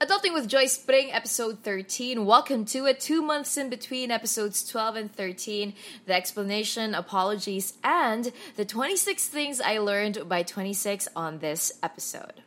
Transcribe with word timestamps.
Adulting 0.00 0.32
with 0.32 0.48
Joyce 0.48 0.78
Pring, 0.78 1.12
episode 1.12 1.58
13. 1.62 2.24
Welcome 2.24 2.64
to 2.64 2.86
it. 2.86 3.00
Two 3.00 3.20
months 3.20 3.58
in 3.58 3.68
between 3.68 4.10
episodes 4.10 4.66
12 4.66 4.96
and 4.96 5.14
13. 5.14 5.74
The 6.06 6.14
explanation, 6.14 6.94
apologies, 6.94 7.74
and 7.84 8.32
the 8.56 8.64
26 8.64 9.26
things 9.26 9.60
I 9.60 9.76
learned 9.76 10.26
by 10.26 10.42
26 10.42 11.06
on 11.14 11.40
this 11.40 11.72
episode. 11.82 12.42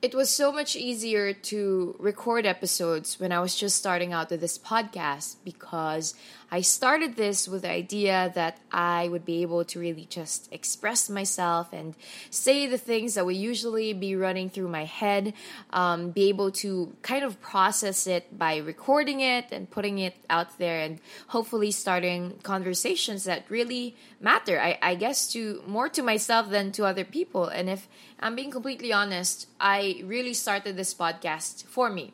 It 0.00 0.14
was 0.14 0.30
so 0.30 0.50
much 0.50 0.74
easier 0.74 1.34
to 1.34 1.94
record 1.98 2.46
episodes 2.46 3.20
when 3.20 3.30
I 3.30 3.40
was 3.40 3.54
just 3.54 3.76
starting 3.76 4.14
out 4.14 4.30
with 4.30 4.40
this 4.40 4.56
podcast 4.56 5.36
because 5.44 6.14
I 6.52 6.60
started 6.60 7.16
this 7.16 7.48
with 7.48 7.62
the 7.62 7.70
idea 7.70 8.30
that 8.34 8.58
I 8.70 9.08
would 9.08 9.24
be 9.24 9.40
able 9.40 9.64
to 9.64 9.80
really 9.80 10.04
just 10.04 10.52
express 10.52 11.08
myself 11.08 11.72
and 11.72 11.94
say 12.28 12.66
the 12.66 12.76
things 12.76 13.14
that 13.14 13.24
would 13.24 13.36
usually 13.36 13.94
be 13.94 14.16
running 14.16 14.50
through 14.50 14.68
my 14.68 14.84
head, 14.84 15.32
um, 15.70 16.10
be 16.10 16.28
able 16.28 16.50
to 16.60 16.94
kind 17.00 17.24
of 17.24 17.40
process 17.40 18.06
it 18.06 18.38
by 18.38 18.58
recording 18.58 19.20
it 19.20 19.46
and 19.50 19.70
putting 19.70 19.98
it 19.98 20.14
out 20.28 20.58
there, 20.58 20.78
and 20.80 21.00
hopefully 21.28 21.70
starting 21.70 22.38
conversations 22.42 23.24
that 23.24 23.46
really 23.48 23.96
matter. 24.20 24.60
I, 24.60 24.78
I 24.82 24.94
guess 24.94 25.32
to 25.32 25.62
more 25.66 25.88
to 25.88 26.02
myself 26.02 26.50
than 26.50 26.70
to 26.72 26.84
other 26.84 27.06
people. 27.06 27.46
And 27.46 27.70
if 27.70 27.88
I'm 28.20 28.36
being 28.36 28.50
completely 28.50 28.92
honest, 28.92 29.48
I 29.58 30.02
really 30.04 30.34
started 30.34 30.76
this 30.76 30.92
podcast 30.92 31.64
for 31.64 31.88
me 31.88 32.12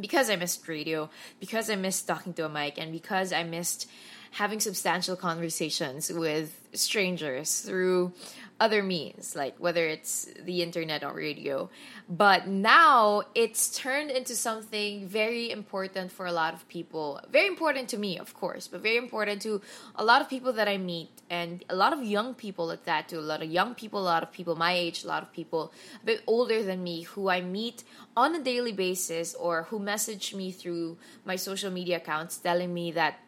because 0.00 0.30
I 0.30 0.36
missed 0.36 0.66
radio, 0.68 1.10
because 1.40 1.70
I 1.70 1.76
missed 1.76 2.06
talking 2.06 2.32
to 2.34 2.46
a 2.46 2.48
mic, 2.48 2.78
and 2.78 2.92
because 2.92 3.32
I 3.32 3.42
missed 3.42 3.88
having 4.32 4.60
substantial 4.60 5.16
conversations 5.16 6.12
with 6.12 6.60
strangers 6.72 7.60
through 7.60 8.12
other 8.60 8.82
means, 8.82 9.36
like 9.36 9.56
whether 9.58 9.86
it's 9.86 10.28
the 10.42 10.62
internet 10.62 11.04
or 11.04 11.12
radio. 11.12 11.70
But 12.08 12.48
now 12.48 13.22
it's 13.34 13.76
turned 13.76 14.10
into 14.10 14.34
something 14.34 15.06
very 15.06 15.50
important 15.50 16.10
for 16.10 16.26
a 16.26 16.32
lot 16.32 16.54
of 16.54 16.68
people. 16.68 17.20
Very 17.30 17.46
important 17.46 17.88
to 17.90 17.98
me, 17.98 18.18
of 18.18 18.34
course, 18.34 18.66
but 18.66 18.80
very 18.80 18.96
important 18.96 19.42
to 19.42 19.60
a 19.94 20.04
lot 20.04 20.20
of 20.22 20.28
people 20.28 20.52
that 20.54 20.66
I 20.68 20.76
meet 20.76 21.10
and 21.30 21.64
a 21.68 21.76
lot 21.76 21.92
of 21.92 22.02
young 22.02 22.34
people 22.34 22.70
at 22.72 22.84
that 22.84 23.08
too. 23.08 23.18
A 23.18 23.20
lot 23.20 23.42
of 23.42 23.50
young 23.50 23.74
people, 23.74 24.00
a 24.00 24.08
lot 24.14 24.22
of 24.22 24.32
people 24.32 24.56
my 24.56 24.72
age, 24.72 25.04
a 25.04 25.06
lot 25.06 25.22
of 25.22 25.32
people 25.32 25.72
a 26.02 26.06
bit 26.06 26.22
older 26.26 26.62
than 26.62 26.82
me 26.82 27.02
who 27.02 27.28
I 27.28 27.40
meet 27.40 27.84
on 28.16 28.34
a 28.34 28.40
daily 28.40 28.72
basis 28.72 29.34
or 29.34 29.64
who 29.64 29.78
message 29.78 30.34
me 30.34 30.50
through 30.50 30.96
my 31.24 31.36
social 31.36 31.70
media 31.70 31.98
accounts 31.98 32.38
telling 32.38 32.74
me 32.74 32.90
that 32.92 33.20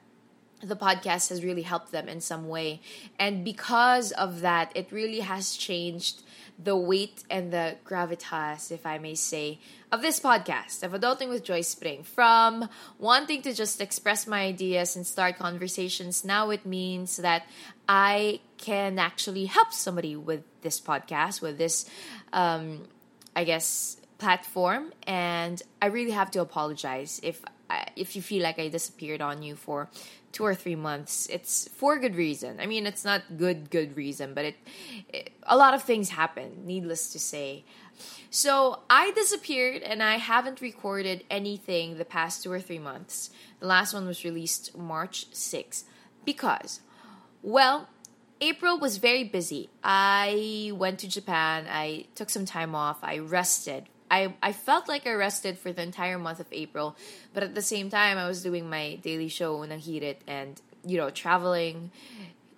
the 0.62 0.76
podcast 0.76 1.30
has 1.30 1.42
really 1.42 1.62
helped 1.62 1.92
them 1.92 2.08
in 2.08 2.20
some 2.20 2.48
way. 2.48 2.80
And 3.18 3.44
because 3.44 4.12
of 4.12 4.40
that, 4.40 4.72
it 4.74 4.92
really 4.92 5.20
has 5.20 5.56
changed 5.56 6.22
the 6.62 6.76
weight 6.76 7.24
and 7.30 7.52
the 7.52 7.76
gravitas, 7.86 8.70
if 8.70 8.84
I 8.84 8.98
may 8.98 9.14
say, 9.14 9.58
of 9.90 10.02
this 10.02 10.20
podcast, 10.20 10.82
of 10.82 10.92
Adulting 10.92 11.28
with 11.28 11.42
Joyce 11.42 11.74
Pring. 11.74 12.02
From 12.02 12.68
wanting 12.98 13.42
to 13.42 13.54
just 13.54 13.80
express 13.80 14.26
my 14.26 14.42
ideas 14.42 14.94
and 14.96 15.06
start 15.06 15.38
conversations, 15.38 16.24
now 16.24 16.50
it 16.50 16.66
means 16.66 17.16
that 17.16 17.44
I 17.88 18.40
can 18.58 18.98
actually 18.98 19.46
help 19.46 19.72
somebody 19.72 20.16
with 20.16 20.42
this 20.60 20.80
podcast, 20.80 21.40
with 21.40 21.56
this, 21.56 21.88
um, 22.32 22.86
I 23.34 23.44
guess, 23.44 23.96
platform. 24.18 24.92
And 25.06 25.62
I 25.80 25.86
really 25.86 26.12
have 26.12 26.30
to 26.32 26.42
apologize 26.42 27.20
if 27.22 27.42
if 27.96 28.16
you 28.16 28.22
feel 28.22 28.42
like 28.42 28.58
I 28.58 28.68
disappeared 28.68 29.20
on 29.20 29.42
you 29.42 29.56
for 29.56 29.88
two 30.32 30.44
or 30.44 30.54
three 30.54 30.76
months, 30.76 31.28
it's 31.30 31.68
for 31.68 31.98
good 31.98 32.14
reason. 32.14 32.60
I 32.60 32.66
mean, 32.66 32.86
it's 32.86 33.04
not 33.04 33.36
good, 33.36 33.70
good 33.70 33.96
reason, 33.96 34.34
but 34.34 34.44
it, 34.44 34.56
it 35.12 35.32
a 35.42 35.56
lot 35.56 35.74
of 35.74 35.82
things 35.82 36.10
happen, 36.10 36.64
needless 36.64 37.12
to 37.12 37.18
say. 37.18 37.64
So 38.30 38.80
I 38.88 39.10
disappeared 39.12 39.82
and 39.82 40.02
I 40.02 40.16
haven't 40.16 40.60
recorded 40.60 41.24
anything 41.30 41.98
the 41.98 42.04
past 42.04 42.42
two 42.42 42.52
or 42.52 42.60
three 42.60 42.78
months. 42.78 43.30
The 43.58 43.66
last 43.66 43.92
one 43.92 44.06
was 44.06 44.24
released 44.24 44.76
March 44.76 45.30
6th 45.32 45.84
because, 46.24 46.80
well, 47.42 47.88
April 48.40 48.78
was 48.78 48.96
very 48.96 49.24
busy. 49.24 49.68
I 49.84 50.72
went 50.74 50.98
to 51.00 51.08
Japan, 51.08 51.66
I 51.68 52.06
took 52.14 52.30
some 52.30 52.46
time 52.46 52.74
off, 52.74 52.98
I 53.02 53.18
rested 53.18 53.84
I, 54.10 54.34
I 54.42 54.52
felt 54.52 54.88
like 54.88 55.06
I 55.06 55.12
rested 55.12 55.58
for 55.58 55.72
the 55.72 55.82
entire 55.82 56.18
month 56.18 56.40
of 56.40 56.46
April, 56.50 56.96
but 57.32 57.42
at 57.42 57.54
the 57.54 57.62
same 57.62 57.90
time, 57.90 58.18
I 58.18 58.26
was 58.26 58.42
doing 58.42 58.68
my 58.68 58.96
daily 58.96 59.28
show, 59.28 59.58
Unang 59.58 59.80
Hirit, 59.80 60.16
and, 60.26 60.60
you 60.84 60.96
know, 60.98 61.10
traveling 61.10 61.90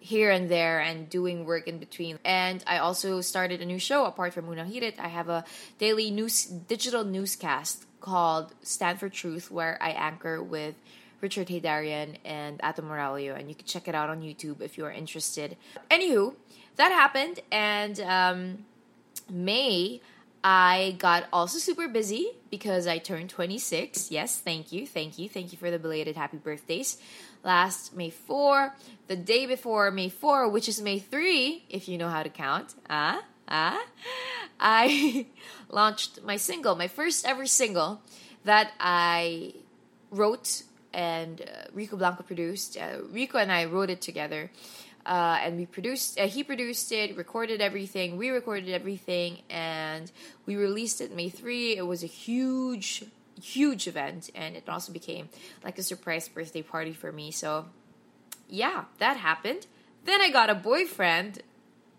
here 0.01 0.31
and 0.31 0.49
there 0.49 0.81
and 0.81 1.09
doing 1.09 1.45
work 1.45 1.69
in 1.69 1.79
between. 1.79 2.19
And 2.25 2.65
I 2.67 2.79
also 2.79 3.21
started 3.21 3.61
a 3.61 3.67
new 3.67 3.79
show 3.79 4.05
apart 4.07 4.35
from 4.35 4.47
Unang. 4.47 4.99
I 4.99 5.09
have 5.09 5.29
a 5.29 5.45
daily 5.79 6.11
news 6.11 6.47
digital 6.47 7.05
newscast 7.05 7.85
called 8.01 8.53
Stand 8.63 8.99
for 8.99 9.09
Truth, 9.09 9.51
where 9.51 9.79
I 9.81 9.91
anchor 9.91 10.43
with 10.43 10.75
Richard 11.21 11.47
Heydarian 11.47 12.17
and 12.25 12.61
Atom 12.65 12.87
Araullo, 12.87 13.39
and 13.39 13.49
you 13.49 13.55
can 13.55 13.65
check 13.65 13.87
it 13.87 13.95
out 13.95 14.11
on 14.11 14.23
YouTube 14.23 14.61
if 14.61 14.77
you 14.77 14.85
are 14.85 14.91
interested. 14.91 15.57
Anywho, 15.89 16.35
that 16.77 16.91
happened, 16.91 17.39
and 17.53 18.01
um, 18.01 18.65
May 19.31 20.01
I 20.45 20.97
got 20.99 21.29
also 21.33 21.59
super 21.59 21.87
busy 21.87 22.31
because 22.51 22.87
I 22.87 22.99
turned 22.99 23.31
26. 23.31 24.11
Yes, 24.11 24.39
thank 24.39 24.73
you, 24.73 24.87
thank 24.87 25.19
you, 25.19 25.29
thank 25.29 25.53
you 25.53 25.59
for 25.59 25.71
the 25.71 25.79
belated 25.79 26.17
happy 26.17 26.37
birthdays. 26.37 26.99
Last 27.45 27.95
May 27.95 28.11
4, 28.11 28.75
the 29.07 29.17
day 29.17 29.47
before 29.47 29.91
May 29.91 30.09
4, 30.09 30.49
which 30.49 30.69
is 30.69 30.81
May 30.81 30.99
3, 30.99 31.65
if 31.69 31.89
you 31.89 31.97
know 31.97 32.09
how 32.09 32.23
to 32.25 32.29
count. 32.29 32.75
Ah, 32.91 33.23
ah. 33.49 33.85
I 34.59 35.27
launched 35.69 36.23
my 36.25 36.37
single, 36.37 36.75
my 36.75 36.89
first 36.89 37.25
ever 37.25 37.47
single 37.47 38.01
that 38.45 38.73
I 38.81 39.55
wrote 40.11 40.63
and 40.93 41.41
uh, 41.41 41.45
Rico 41.73 41.97
Blanco 41.97 42.23
produced. 42.23 42.77
Uh, 42.77 42.99
Rico 43.11 43.39
and 43.39 43.51
I 43.51 43.65
wrote 43.65 43.91
it 43.91 44.01
together 44.01 44.51
uh, 45.05 45.39
and 45.43 45.57
we 45.57 45.67
produced 45.67 46.19
uh, 46.19 46.27
he 46.27 46.43
produced 46.45 46.93
it 46.93 47.17
recorded 47.17 47.61
everything 47.61 48.17
we 48.17 48.31
recorded 48.31 48.69
everything 48.69 49.43
and 49.51 50.13
we 50.47 50.57
released 50.57 51.01
it 51.01 51.15
may 51.15 51.29
3 51.29 51.77
it 51.77 51.87
was 51.87 52.03
a 52.03 52.07
huge 52.07 53.05
huge 53.41 53.87
event 53.87 54.31
and 54.35 54.57
it 54.57 54.69
also 54.69 54.93
became 54.93 55.29
like 55.65 55.79
a 55.79 55.83
surprise 55.83 56.29
birthday 56.29 56.63
party 56.63 56.93
for 56.93 57.13
me. 57.13 57.31
So 57.31 57.67
yeah 58.49 58.85
that 58.99 59.17
happened. 59.17 59.67
Then 60.05 60.21
i 60.21 60.31
got 60.31 60.51
a 60.51 60.55
boyfriend. 60.55 61.43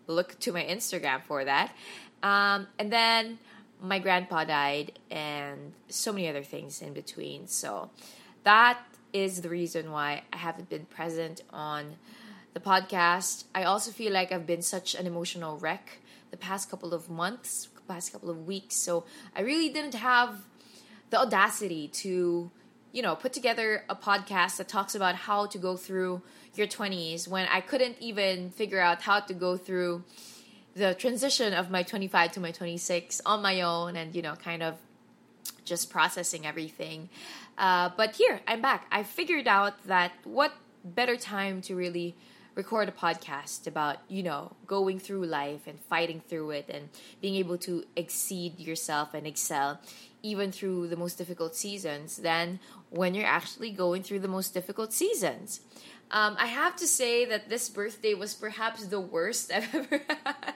Look 0.06 0.38
to 0.40 0.52
my 0.52 0.62
instagram 0.62 1.22
for 1.22 1.44
that. 1.44 1.74
Um, 2.22 2.66
and 2.78 2.92
then 2.92 3.38
my 3.80 3.98
grandpa 3.98 4.44
died 4.44 4.98
and 5.10 5.72
so 5.88 6.12
many 6.12 6.28
other 6.28 6.42
things 6.42 6.80
in 6.80 6.94
between. 6.94 7.48
So 7.48 7.90
that 8.44 8.78
is 9.12 9.42
the 9.42 9.48
reason 9.48 9.92
why 9.92 10.22
i 10.32 10.36
haven't 10.36 10.68
been 10.68 10.84
present 10.86 11.42
on 11.50 11.94
the 12.54 12.60
podcast. 12.60 13.44
I 13.54 13.64
also 13.64 13.90
feel 13.90 14.12
like 14.12 14.32
I've 14.32 14.46
been 14.46 14.62
such 14.62 14.94
an 14.94 15.06
emotional 15.06 15.58
wreck 15.58 15.98
the 16.30 16.36
past 16.36 16.70
couple 16.70 16.94
of 16.94 17.10
months, 17.10 17.68
past 17.86 18.12
couple 18.12 18.30
of 18.30 18.46
weeks. 18.46 18.76
So 18.76 19.04
I 19.36 19.42
really 19.42 19.68
didn't 19.68 19.94
have 19.94 20.46
the 21.10 21.20
audacity 21.20 21.88
to, 21.88 22.50
you 22.92 23.02
know, 23.02 23.14
put 23.14 23.32
together 23.32 23.84
a 23.88 23.94
podcast 23.94 24.56
that 24.56 24.68
talks 24.68 24.94
about 24.94 25.14
how 25.14 25.46
to 25.46 25.58
go 25.58 25.76
through 25.76 26.22
your 26.54 26.66
20s 26.66 27.28
when 27.28 27.46
I 27.50 27.60
couldn't 27.60 27.96
even 28.00 28.50
figure 28.50 28.80
out 28.80 29.02
how 29.02 29.20
to 29.20 29.34
go 29.34 29.56
through 29.56 30.04
the 30.74 30.94
transition 30.94 31.52
of 31.52 31.70
my 31.70 31.82
25 31.82 32.32
to 32.32 32.40
my 32.40 32.50
26 32.50 33.20
on 33.26 33.42
my 33.42 33.60
own 33.60 33.96
and, 33.96 34.14
you 34.14 34.22
know, 34.22 34.34
kind 34.34 34.62
of 34.62 34.76
just 35.64 35.90
processing 35.90 36.46
everything. 36.46 37.08
Uh, 37.56 37.90
but 37.96 38.16
here, 38.16 38.40
I'm 38.46 38.60
back. 38.60 38.86
I 38.90 39.02
figured 39.02 39.46
out 39.46 39.74
that 39.86 40.12
what 40.24 40.52
better 40.84 41.16
time 41.16 41.62
to 41.62 41.74
really 41.74 42.14
record 42.54 42.88
a 42.88 42.92
podcast 42.92 43.66
about, 43.66 43.98
you 44.08 44.22
know, 44.22 44.52
going 44.66 44.98
through 44.98 45.26
life 45.26 45.66
and 45.66 45.78
fighting 45.80 46.20
through 46.28 46.50
it 46.50 46.68
and 46.68 46.88
being 47.20 47.34
able 47.36 47.58
to 47.58 47.84
exceed 47.96 48.58
yourself 48.58 49.14
and 49.14 49.26
excel 49.26 49.80
even 50.22 50.50
through 50.50 50.88
the 50.88 50.96
most 50.96 51.18
difficult 51.18 51.54
seasons 51.54 52.16
than 52.16 52.58
when 52.90 53.14
you're 53.14 53.26
actually 53.26 53.70
going 53.70 54.02
through 54.02 54.20
the 54.20 54.28
most 54.28 54.54
difficult 54.54 54.92
seasons. 54.92 55.60
Um, 56.10 56.36
I 56.38 56.46
have 56.46 56.76
to 56.76 56.86
say 56.86 57.24
that 57.26 57.48
this 57.48 57.68
birthday 57.68 58.14
was 58.14 58.34
perhaps 58.34 58.86
the 58.86 59.00
worst 59.00 59.52
I've 59.54 59.74
ever 59.74 60.00
had. 60.24 60.54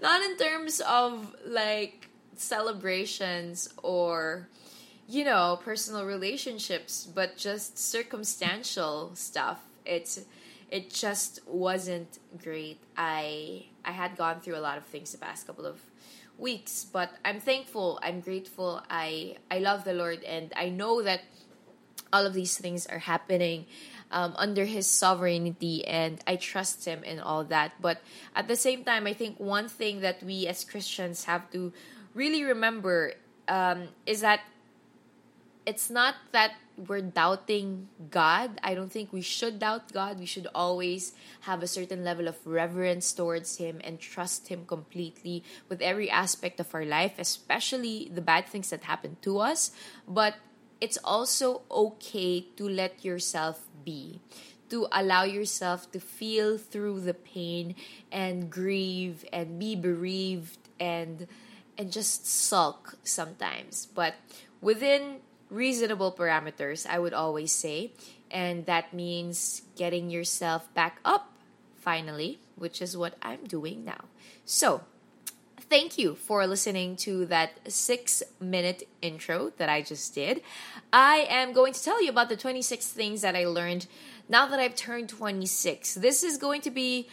Not 0.00 0.22
in 0.22 0.36
terms 0.36 0.80
of 0.80 1.34
like 1.46 2.08
celebrations 2.36 3.72
or 3.82 4.48
you 5.06 5.24
know 5.24 5.60
personal 5.62 6.04
relationships 6.04 7.06
but 7.14 7.36
just 7.36 7.78
circumstantial 7.78 9.14
stuff 9.14 9.60
it's 9.84 10.20
it 10.70 10.90
just 10.90 11.40
wasn't 11.46 12.18
great. 12.42 12.78
I 12.96 13.66
I 13.84 13.92
had 13.92 14.16
gone 14.16 14.40
through 14.40 14.56
a 14.56 14.64
lot 14.64 14.78
of 14.78 14.84
things 14.84 15.12
the 15.12 15.18
past 15.18 15.46
couple 15.46 15.66
of 15.66 15.80
weeks, 16.38 16.84
but 16.84 17.10
I'm 17.24 17.40
thankful. 17.40 17.98
I'm 18.02 18.20
grateful. 18.20 18.82
I 18.90 19.36
I 19.50 19.58
love 19.58 19.84
the 19.84 19.94
Lord, 19.94 20.22
and 20.24 20.52
I 20.56 20.68
know 20.68 21.02
that 21.02 21.20
all 22.12 22.26
of 22.26 22.34
these 22.34 22.56
things 22.56 22.86
are 22.86 22.98
happening 22.98 23.66
um, 24.10 24.34
under 24.36 24.64
His 24.64 24.86
sovereignty, 24.86 25.84
and 25.86 26.22
I 26.26 26.36
trust 26.36 26.84
Him 26.84 27.04
in 27.04 27.20
all 27.20 27.44
that. 27.44 27.72
But 27.80 28.00
at 28.34 28.48
the 28.48 28.56
same 28.56 28.84
time, 28.84 29.06
I 29.06 29.12
think 29.12 29.38
one 29.38 29.68
thing 29.68 30.00
that 30.00 30.22
we 30.22 30.46
as 30.46 30.64
Christians 30.64 31.24
have 31.24 31.50
to 31.52 31.72
really 32.14 32.44
remember 32.44 33.14
um, 33.48 33.88
is 34.06 34.20
that 34.22 34.40
it's 35.66 35.90
not 35.90 36.14
that 36.32 36.52
we're 36.76 37.02
doubting 37.02 37.88
God. 38.10 38.58
I 38.62 38.74
don't 38.74 38.90
think 38.90 39.12
we 39.12 39.20
should 39.20 39.58
doubt 39.58 39.92
God. 39.92 40.18
We 40.18 40.26
should 40.26 40.48
always 40.54 41.12
have 41.42 41.62
a 41.62 41.66
certain 41.66 42.04
level 42.04 42.28
of 42.28 42.36
reverence 42.44 43.12
towards 43.12 43.58
Him 43.58 43.80
and 43.84 44.00
trust 44.00 44.48
Him 44.48 44.66
completely 44.66 45.44
with 45.68 45.80
every 45.80 46.10
aspect 46.10 46.60
of 46.60 46.74
our 46.74 46.84
life, 46.84 47.14
especially 47.18 48.10
the 48.12 48.20
bad 48.20 48.46
things 48.46 48.70
that 48.70 48.84
happen 48.84 49.16
to 49.22 49.38
us. 49.38 49.70
But 50.08 50.34
it's 50.80 50.98
also 51.04 51.62
okay 51.70 52.46
to 52.56 52.68
let 52.68 53.04
yourself 53.04 53.66
be, 53.84 54.20
to 54.70 54.88
allow 54.92 55.24
yourself 55.24 55.90
to 55.92 56.00
feel 56.00 56.58
through 56.58 57.00
the 57.00 57.14
pain 57.14 57.74
and 58.10 58.50
grieve 58.50 59.24
and 59.32 59.58
be 59.58 59.76
bereaved 59.76 60.58
and 60.80 61.26
and 61.76 61.90
just 61.90 62.26
sulk 62.26 62.98
sometimes. 63.02 63.86
But 63.86 64.14
within 64.60 65.20
reasonable 65.54 66.12
parameters, 66.12 66.86
I 66.86 66.98
would 66.98 67.14
always 67.14 67.52
say. 67.52 67.92
And 68.30 68.66
that 68.66 68.92
means 68.92 69.62
getting 69.76 70.10
yourself 70.10 70.72
back 70.74 70.98
up 71.04 71.32
finally, 71.76 72.40
which 72.56 72.82
is 72.82 72.96
what 72.96 73.14
I'm 73.22 73.44
doing 73.44 73.84
now. 73.84 74.04
So, 74.44 74.82
thank 75.70 75.96
you 75.98 76.14
for 76.14 76.46
listening 76.46 76.96
to 76.96 77.26
that 77.26 77.72
six 77.72 78.22
minute 78.40 78.88
intro 79.02 79.50
that 79.56 79.68
I 79.68 79.82
just 79.82 80.14
did. 80.14 80.42
I 80.92 81.26
am 81.28 81.52
going 81.52 81.72
to 81.72 81.82
tell 81.82 82.02
you 82.02 82.10
about 82.10 82.28
the 82.28 82.36
26 82.36 82.86
things 82.88 83.22
that 83.22 83.36
I 83.36 83.46
learned 83.46 83.86
now 84.28 84.46
that 84.46 84.58
I've 84.58 84.74
turned 84.74 85.08
26. 85.08 85.94
This 85.94 86.22
is 86.22 86.38
going 86.38 86.60
to 86.62 86.70
be 86.70 87.08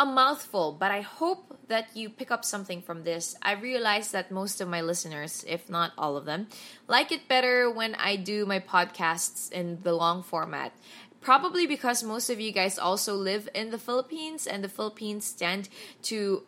a 0.00 0.06
mouthful, 0.06 0.72
but 0.72 0.90
I 0.90 1.02
hope 1.02 1.58
that 1.68 1.94
you 1.94 2.08
pick 2.08 2.30
up 2.30 2.42
something 2.42 2.80
from 2.80 3.04
this. 3.04 3.36
I 3.42 3.52
realize 3.52 4.12
that 4.12 4.30
most 4.30 4.62
of 4.62 4.66
my 4.66 4.80
listeners, 4.80 5.44
if 5.46 5.68
not 5.68 5.92
all 5.98 6.16
of 6.16 6.24
them, 6.24 6.48
like 6.88 7.12
it 7.12 7.28
better 7.28 7.70
when 7.70 7.94
I 7.96 8.16
do 8.16 8.46
my 8.46 8.60
podcasts 8.60 9.52
in 9.52 9.82
the 9.82 9.92
long 9.92 10.22
format. 10.22 10.72
Probably 11.20 11.66
because 11.66 12.02
most 12.02 12.30
of 12.30 12.40
you 12.40 12.50
guys 12.50 12.78
also 12.78 13.14
live 13.14 13.46
in 13.54 13.72
the 13.72 13.78
Philippines, 13.78 14.46
and 14.46 14.64
the 14.64 14.70
Philippines 14.70 15.34
tend 15.34 15.68
to 16.04 16.44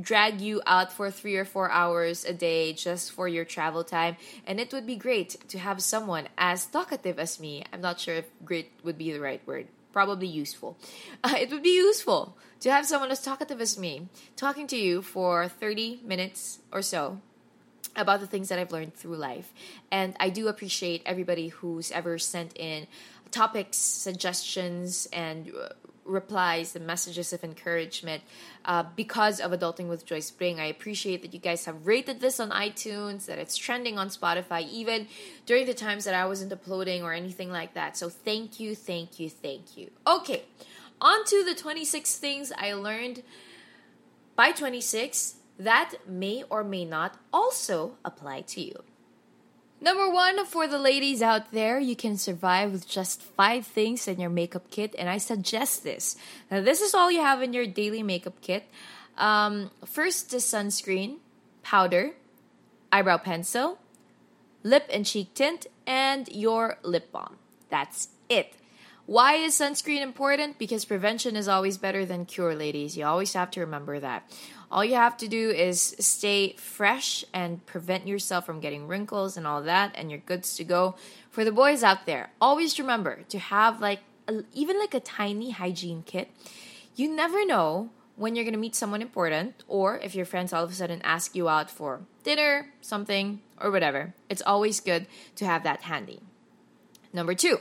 drag 0.00 0.40
you 0.40 0.62
out 0.64 0.92
for 0.92 1.10
three 1.10 1.34
or 1.34 1.44
four 1.44 1.68
hours 1.72 2.24
a 2.24 2.32
day 2.32 2.72
just 2.72 3.10
for 3.10 3.26
your 3.26 3.44
travel 3.44 3.82
time. 3.82 4.16
And 4.46 4.60
it 4.60 4.72
would 4.72 4.86
be 4.86 4.94
great 4.94 5.48
to 5.48 5.58
have 5.58 5.82
someone 5.82 6.28
as 6.38 6.66
talkative 6.66 7.18
as 7.18 7.40
me. 7.40 7.64
I'm 7.72 7.80
not 7.80 7.98
sure 7.98 8.14
if 8.14 8.30
great 8.44 8.70
would 8.84 8.98
be 8.98 9.10
the 9.10 9.18
right 9.18 9.44
word 9.48 9.66
probably 9.92 10.28
useful. 10.28 10.76
Uh, 11.24 11.34
it 11.36 11.50
would 11.50 11.64
be 11.64 11.74
useful 11.74 12.36
to 12.60 12.70
have 12.70 12.86
someone 12.86 13.10
as 13.10 13.20
talkative 13.20 13.60
as 13.60 13.76
me 13.76 14.08
talking 14.36 14.68
to 14.68 14.76
you 14.76 15.02
for 15.02 15.48
30 15.48 16.00
minutes 16.04 16.60
or 16.70 16.80
so 16.80 17.20
about 17.96 18.20
the 18.20 18.26
things 18.26 18.48
that 18.48 18.58
I've 18.58 18.70
learned 18.70 18.94
through 18.94 19.16
life. 19.16 19.52
And 19.90 20.14
I 20.20 20.30
do 20.30 20.46
appreciate 20.46 21.02
everybody 21.04 21.48
who's 21.48 21.90
ever 21.90 22.18
sent 22.18 22.56
in 22.56 22.86
topics, 23.32 23.76
suggestions, 23.76 25.08
and 25.12 25.50
uh, 25.50 25.70
replies 26.08 26.74
and 26.74 26.86
messages 26.86 27.32
of 27.32 27.44
encouragement 27.44 28.22
uh, 28.64 28.84
because 28.96 29.40
of 29.40 29.52
Adulting 29.52 29.88
with 29.88 30.06
Joyce 30.06 30.30
Pring. 30.30 30.58
I 30.58 30.66
appreciate 30.66 31.22
that 31.22 31.32
you 31.34 31.40
guys 31.40 31.66
have 31.66 31.86
rated 31.86 32.20
this 32.20 32.40
on 32.40 32.50
iTunes, 32.50 33.26
that 33.26 33.38
it's 33.38 33.56
trending 33.56 33.98
on 33.98 34.08
Spotify, 34.08 34.68
even 34.68 35.06
during 35.46 35.66
the 35.66 35.74
times 35.74 36.04
that 36.04 36.14
I 36.14 36.26
wasn't 36.26 36.52
uploading 36.52 37.02
or 37.02 37.12
anything 37.12 37.50
like 37.50 37.74
that. 37.74 37.96
So 37.96 38.08
thank 38.08 38.58
you, 38.58 38.74
thank 38.74 39.20
you, 39.20 39.28
thank 39.28 39.76
you. 39.76 39.90
Okay, 40.06 40.42
on 41.00 41.24
to 41.26 41.44
the 41.44 41.54
26 41.54 42.16
things 42.16 42.52
I 42.56 42.72
learned 42.72 43.22
by 44.34 44.52
26 44.52 45.34
that 45.58 45.94
may 46.06 46.44
or 46.48 46.62
may 46.62 46.84
not 46.84 47.18
also 47.32 47.96
apply 48.04 48.42
to 48.42 48.60
you. 48.60 48.84
Number 49.80 50.10
one, 50.10 50.44
for 50.44 50.66
the 50.66 50.78
ladies 50.78 51.22
out 51.22 51.52
there, 51.52 51.78
you 51.78 51.94
can 51.94 52.16
survive 52.16 52.72
with 52.72 52.88
just 52.88 53.22
five 53.22 53.64
things 53.64 54.08
in 54.08 54.18
your 54.18 54.30
makeup 54.30 54.70
kit, 54.70 54.94
and 54.98 55.08
I 55.08 55.18
suggest 55.18 55.84
this. 55.84 56.16
Now, 56.50 56.60
this 56.60 56.80
is 56.80 56.94
all 56.94 57.12
you 57.12 57.20
have 57.20 57.42
in 57.42 57.52
your 57.52 57.66
daily 57.66 58.02
makeup 58.02 58.40
kit. 58.40 58.64
Um, 59.16 59.70
first, 59.86 60.30
the 60.30 60.38
sunscreen, 60.38 61.18
powder, 61.62 62.14
eyebrow 62.90 63.18
pencil, 63.18 63.78
lip 64.64 64.88
and 64.92 65.06
cheek 65.06 65.34
tint, 65.34 65.66
and 65.86 66.28
your 66.28 66.78
lip 66.82 67.12
balm. 67.12 67.36
That's 67.70 68.08
it. 68.28 68.54
Why 69.06 69.34
is 69.34 69.58
sunscreen 69.58 70.02
important? 70.02 70.58
Because 70.58 70.84
prevention 70.84 71.36
is 71.36 71.48
always 71.48 71.78
better 71.78 72.04
than 72.04 72.26
cure, 72.26 72.54
ladies. 72.54 72.96
You 72.96 73.06
always 73.06 73.32
have 73.32 73.50
to 73.52 73.60
remember 73.60 73.98
that. 74.00 74.30
All 74.70 74.84
you 74.84 74.96
have 74.96 75.16
to 75.18 75.28
do 75.28 75.50
is 75.50 75.96
stay 75.98 76.54
fresh 76.58 77.24
and 77.32 77.64
prevent 77.64 78.06
yourself 78.06 78.44
from 78.44 78.60
getting 78.60 78.86
wrinkles 78.86 79.36
and 79.36 79.46
all 79.46 79.62
that, 79.62 79.92
and 79.94 80.10
you're 80.10 80.20
good 80.20 80.44
to 80.44 80.64
go. 80.64 80.94
For 81.30 81.44
the 81.44 81.52
boys 81.52 81.82
out 81.82 82.04
there, 82.04 82.30
always 82.40 82.78
remember 82.78 83.22
to 83.30 83.38
have 83.38 83.80
like 83.80 84.00
a, 84.26 84.42
even 84.52 84.78
like 84.78 84.92
a 84.92 85.00
tiny 85.00 85.52
hygiene 85.52 86.02
kit. 86.04 86.30
You 86.94 87.08
never 87.08 87.46
know 87.46 87.90
when 88.16 88.34
you're 88.34 88.44
gonna 88.44 88.58
meet 88.58 88.74
someone 88.74 89.00
important, 89.00 89.64
or 89.68 89.98
if 89.98 90.14
your 90.14 90.26
friends 90.26 90.52
all 90.52 90.64
of 90.64 90.70
a 90.70 90.74
sudden 90.74 91.00
ask 91.02 91.34
you 91.34 91.48
out 91.48 91.70
for 91.70 92.00
dinner, 92.24 92.72
something, 92.82 93.40
or 93.60 93.70
whatever. 93.70 94.12
It's 94.28 94.42
always 94.42 94.80
good 94.80 95.06
to 95.36 95.46
have 95.46 95.62
that 95.62 95.82
handy. 95.82 96.20
Number 97.12 97.34
two, 97.34 97.60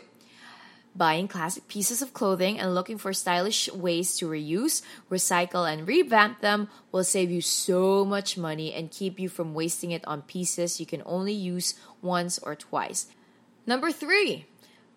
Buying 0.97 1.27
classic 1.27 1.67
pieces 1.67 2.01
of 2.01 2.15
clothing 2.15 2.59
and 2.59 2.73
looking 2.73 2.97
for 2.97 3.13
stylish 3.13 3.71
ways 3.71 4.17
to 4.17 4.27
reuse, 4.27 4.81
recycle, 5.11 5.71
and 5.71 5.87
revamp 5.87 6.41
them 6.41 6.69
will 6.91 7.03
save 7.03 7.29
you 7.29 7.39
so 7.39 8.03
much 8.03 8.35
money 8.35 8.73
and 8.73 8.89
keep 8.89 9.19
you 9.19 9.29
from 9.29 9.53
wasting 9.53 9.91
it 9.91 10.03
on 10.07 10.23
pieces 10.23 10.79
you 10.79 10.87
can 10.87 11.03
only 11.05 11.33
use 11.33 11.75
once 12.01 12.39
or 12.39 12.55
twice. 12.55 13.05
Number 13.67 13.91
three, 13.91 14.47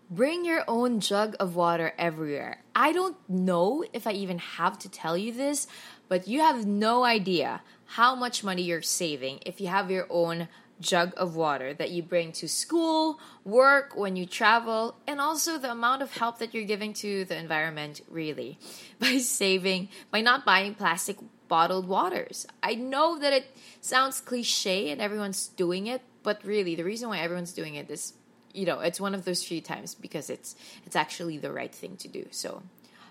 bring 0.08 0.46
your 0.46 0.64
own 0.66 1.00
jug 1.00 1.36
of 1.38 1.54
water 1.54 1.92
everywhere. 1.98 2.62
I 2.74 2.92
don't 2.92 3.16
know 3.28 3.84
if 3.92 4.06
I 4.06 4.12
even 4.12 4.38
have 4.38 4.78
to 4.78 4.88
tell 4.88 5.18
you 5.18 5.34
this, 5.34 5.66
but 6.08 6.26
you 6.26 6.40
have 6.40 6.64
no 6.64 7.04
idea 7.04 7.60
how 7.84 8.14
much 8.14 8.42
money 8.42 8.62
you're 8.62 8.80
saving 8.80 9.40
if 9.44 9.60
you 9.60 9.66
have 9.66 9.90
your 9.90 10.06
own 10.08 10.48
jug 10.80 11.12
of 11.16 11.36
water 11.36 11.74
that 11.74 11.90
you 11.90 12.02
bring 12.02 12.32
to 12.32 12.48
school, 12.48 13.20
work, 13.44 13.96
when 13.96 14.16
you 14.16 14.26
travel, 14.26 14.96
and 15.06 15.20
also 15.20 15.58
the 15.58 15.70
amount 15.70 16.02
of 16.02 16.16
help 16.16 16.38
that 16.38 16.54
you're 16.54 16.64
giving 16.64 16.92
to 16.94 17.24
the 17.24 17.36
environment, 17.36 18.00
really, 18.08 18.58
by 18.98 19.18
saving, 19.18 19.88
by 20.10 20.20
not 20.20 20.44
buying 20.44 20.74
plastic 20.74 21.16
bottled 21.48 21.88
waters. 21.88 22.46
I 22.62 22.74
know 22.74 23.18
that 23.18 23.32
it 23.32 23.46
sounds 23.80 24.20
cliche 24.20 24.90
and 24.90 25.00
everyone's 25.00 25.48
doing 25.48 25.86
it, 25.86 26.02
but 26.22 26.44
really, 26.44 26.74
the 26.74 26.84
reason 26.84 27.08
why 27.08 27.18
everyone's 27.18 27.52
doing 27.52 27.74
it 27.74 27.90
is 27.90 28.14
you 28.52 28.66
know 28.66 28.80
it's 28.80 29.00
one 29.00 29.14
of 29.14 29.24
those 29.24 29.44
few 29.44 29.60
times 29.60 29.94
because 29.94 30.28
it's 30.28 30.56
it's 30.84 30.96
actually 30.96 31.38
the 31.38 31.52
right 31.52 31.72
thing 31.72 31.96
to 31.96 32.08
do 32.08 32.26
so 32.32 32.64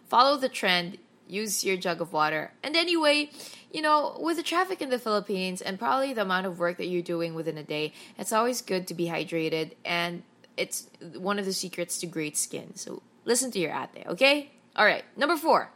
follow 0.10 0.36
the 0.36 0.50
trend 0.50 0.98
use 1.30 1.64
your 1.64 1.78
jug 1.78 2.02
of 2.02 2.12
water. 2.12 2.52
And 2.64 2.76
anyway, 2.76 3.30
you 3.72 3.82
know, 3.82 4.18
with 4.20 4.38
the 4.38 4.44
traffic 4.44 4.82
in 4.82 4.90
the 4.90 5.00
Philippines 5.00 5.62
and 5.62 5.78
probably 5.78 6.14
the 6.14 6.24
amount 6.24 6.46
of 6.46 6.60
work 6.60 6.78
that 6.78 6.88
you're 6.88 7.02
doing 7.02 7.34
within 7.34 7.58
a 7.58 7.64
day, 7.64 7.94
it's 8.18 8.34
always 8.34 8.62
good 8.62 8.88
to 8.88 8.94
be 8.94 9.06
hydrated 9.06 9.74
and 9.86 10.24
it's 10.58 10.90
one 11.16 11.40
of 11.40 11.46
the 11.46 11.54
secrets 11.54 12.00
to 12.00 12.08
great 12.08 12.36
skin. 12.36 12.76
So 12.76 13.02
listen 13.26 13.52
to 13.52 13.60
your 13.60 13.72
ate, 13.72 14.06
okay? 14.08 14.52
All 14.76 14.86
right, 14.86 15.04
number 15.16 15.38
four. 15.38 15.72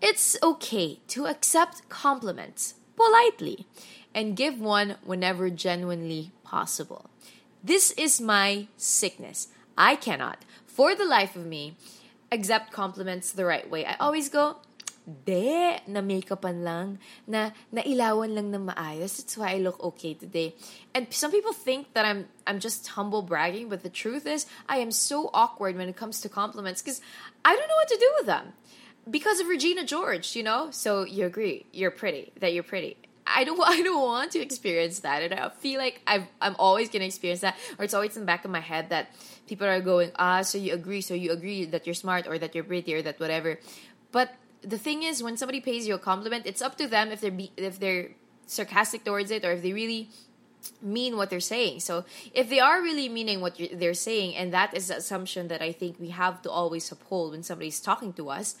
It's 0.00 0.36
okay 0.42 1.00
to 1.08 1.26
accept 1.26 1.88
compliments 1.88 2.74
politely 2.96 3.66
and 4.14 4.36
give 4.36 4.60
one 4.60 4.96
whenever 5.04 5.50
genuinely 5.50 6.32
possible. 6.44 7.10
This 7.62 7.90
is 7.92 8.20
my 8.20 8.68
sickness. 8.76 9.48
I 9.76 9.96
cannot, 9.96 10.44
for 10.66 10.94
the 10.94 11.04
life 11.04 11.36
of 11.36 11.46
me, 11.46 11.76
accept 12.30 12.72
compliments 12.72 13.32
the 13.32 13.44
right 13.44 13.68
way. 13.68 13.84
I 13.84 13.96
always 14.00 14.28
go, 14.28 14.58
de, 15.08 15.80
na 15.88 16.00
makeupan 16.00 16.62
lang, 16.62 16.98
na 17.26 17.50
nailawan 17.72 18.34
lang 18.34 18.52
ng 18.54 18.68
maayos. 18.68 19.16
That's 19.16 19.36
why 19.38 19.56
I 19.56 19.58
look 19.58 19.82
okay 19.82 20.14
today. 20.14 20.54
And 20.94 21.08
some 21.10 21.30
people 21.30 21.52
think 21.52 21.94
that 21.94 22.04
I'm 22.04 22.28
I'm 22.46 22.60
just 22.60 22.86
humble 22.88 23.22
bragging, 23.22 23.68
but 23.68 23.82
the 23.82 23.88
truth 23.90 24.26
is 24.26 24.46
I 24.68 24.78
am 24.78 24.92
so 24.92 25.30
awkward 25.32 25.76
when 25.76 25.88
it 25.88 25.96
comes 25.96 26.20
to 26.22 26.28
compliments 26.28 26.82
because 26.82 27.00
I 27.44 27.56
don't 27.56 27.68
know 27.68 27.80
what 27.80 27.88
to 27.88 27.98
do 27.98 28.10
with 28.18 28.26
them. 28.26 28.52
Because 29.08 29.40
of 29.40 29.48
Regina 29.48 29.84
George, 29.84 30.36
you 30.36 30.42
know? 30.42 30.68
So 30.70 31.04
you 31.04 31.24
agree, 31.24 31.64
you're 31.72 31.90
pretty, 31.90 32.32
that 32.40 32.52
you're 32.52 32.62
pretty. 32.62 32.98
I 33.24 33.44
don't 33.44 33.60
I 33.64 33.80
don't 33.82 34.02
want 34.02 34.32
to 34.32 34.40
experience 34.40 35.00
that, 35.00 35.22
and 35.22 35.32
I 35.32 35.48
feel 35.48 35.80
like 35.80 36.00
I've 36.06 36.28
I'm 36.40 36.56
always 36.58 36.88
gonna 36.88 37.08
experience 37.08 37.40
that, 37.40 37.56
or 37.78 37.84
it's 37.84 37.94
always 37.94 38.16
in 38.16 38.22
the 38.22 38.30
back 38.30 38.44
of 38.44 38.50
my 38.50 38.60
head 38.60 38.90
that 38.90 39.08
people 39.46 39.66
are 39.66 39.80
going, 39.80 40.12
ah, 40.16 40.42
so 40.42 40.58
you 40.58 40.74
agree, 40.74 41.00
so 41.00 41.14
you 41.14 41.32
agree 41.32 41.64
that 41.64 41.86
you're 41.86 41.96
smart 41.96 42.26
or 42.26 42.38
that 42.38 42.54
you're 42.54 42.64
pretty 42.64 42.92
or 42.94 43.02
that 43.02 43.20
whatever. 43.20 43.58
But 44.12 44.32
the 44.62 44.78
thing 44.78 45.02
is, 45.02 45.22
when 45.22 45.36
somebody 45.36 45.60
pays 45.60 45.86
you 45.86 45.94
a 45.94 45.98
compliment, 45.98 46.46
it's 46.46 46.62
up 46.62 46.76
to 46.78 46.86
them 46.86 47.10
if 47.10 47.20
they're 47.20 47.30
be, 47.30 47.52
if 47.56 47.78
they're 47.78 48.10
sarcastic 48.46 49.04
towards 49.04 49.30
it 49.30 49.44
or 49.44 49.52
if 49.52 49.62
they 49.62 49.72
really 49.72 50.08
mean 50.82 51.16
what 51.16 51.30
they're 51.30 51.40
saying. 51.40 51.80
So 51.80 52.04
if 52.34 52.48
they 52.48 52.60
are 52.60 52.82
really 52.82 53.08
meaning 53.08 53.40
what 53.40 53.60
they're 53.72 53.94
saying, 53.94 54.36
and 54.36 54.52
that 54.52 54.76
is 54.76 54.88
the 54.88 54.96
assumption 54.96 55.48
that 55.48 55.62
I 55.62 55.72
think 55.72 55.98
we 56.00 56.08
have 56.10 56.42
to 56.42 56.50
always 56.50 56.90
uphold 56.90 57.32
when 57.32 57.42
somebody's 57.42 57.80
talking 57.80 58.12
to 58.14 58.30
us, 58.30 58.56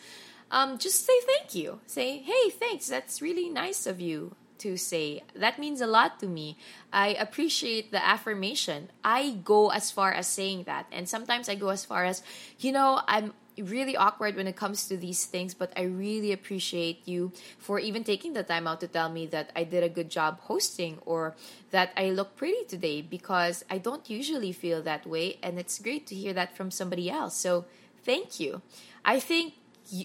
um, 0.50 0.78
just 0.78 1.04
say 1.04 1.18
thank 1.26 1.54
you. 1.54 1.80
Say, 1.86 2.18
hey, 2.18 2.50
thanks. 2.50 2.88
That's 2.88 3.20
really 3.20 3.48
nice 3.48 3.86
of 3.86 4.00
you 4.00 4.34
to 4.58 4.76
say. 4.76 5.22
That 5.34 5.58
means 5.58 5.80
a 5.80 5.86
lot 5.86 6.20
to 6.20 6.26
me. 6.26 6.56
I 6.92 7.08
appreciate 7.08 7.90
the 7.90 8.04
affirmation. 8.04 8.90
I 9.04 9.38
go 9.44 9.70
as 9.70 9.90
far 9.90 10.12
as 10.12 10.26
saying 10.26 10.64
that. 10.64 10.86
And 10.90 11.08
sometimes 11.08 11.48
I 11.48 11.54
go 11.54 11.68
as 11.68 11.84
far 11.84 12.04
as, 12.04 12.22
you 12.58 12.72
know, 12.72 13.02
I'm 13.06 13.34
really 13.62 13.96
awkward 13.96 14.36
when 14.36 14.46
it 14.46 14.56
comes 14.56 14.88
to 14.88 14.96
these 14.96 15.24
things, 15.24 15.54
but 15.54 15.72
I 15.76 15.82
really 15.82 16.32
appreciate 16.32 17.06
you 17.06 17.32
for 17.58 17.78
even 17.78 18.04
taking 18.04 18.32
the 18.32 18.42
time 18.42 18.66
out 18.66 18.80
to 18.80 18.88
tell 18.88 19.08
me 19.08 19.26
that 19.26 19.50
I 19.56 19.64
did 19.64 19.82
a 19.82 19.88
good 19.88 20.10
job 20.10 20.40
hosting 20.40 20.98
or 21.04 21.34
that 21.70 21.92
I 21.96 22.10
look 22.10 22.36
pretty 22.36 22.64
today 22.64 23.02
because 23.02 23.64
I 23.70 23.78
don't 23.78 24.08
usually 24.08 24.52
feel 24.52 24.82
that 24.82 25.06
way. 25.06 25.38
And 25.42 25.58
it's 25.58 25.78
great 25.78 26.06
to 26.08 26.14
hear 26.14 26.32
that 26.32 26.56
from 26.56 26.70
somebody 26.70 27.10
else. 27.10 27.36
So 27.36 27.66
thank 28.04 28.40
you. 28.40 28.62
I 29.04 29.20
think 29.20 29.54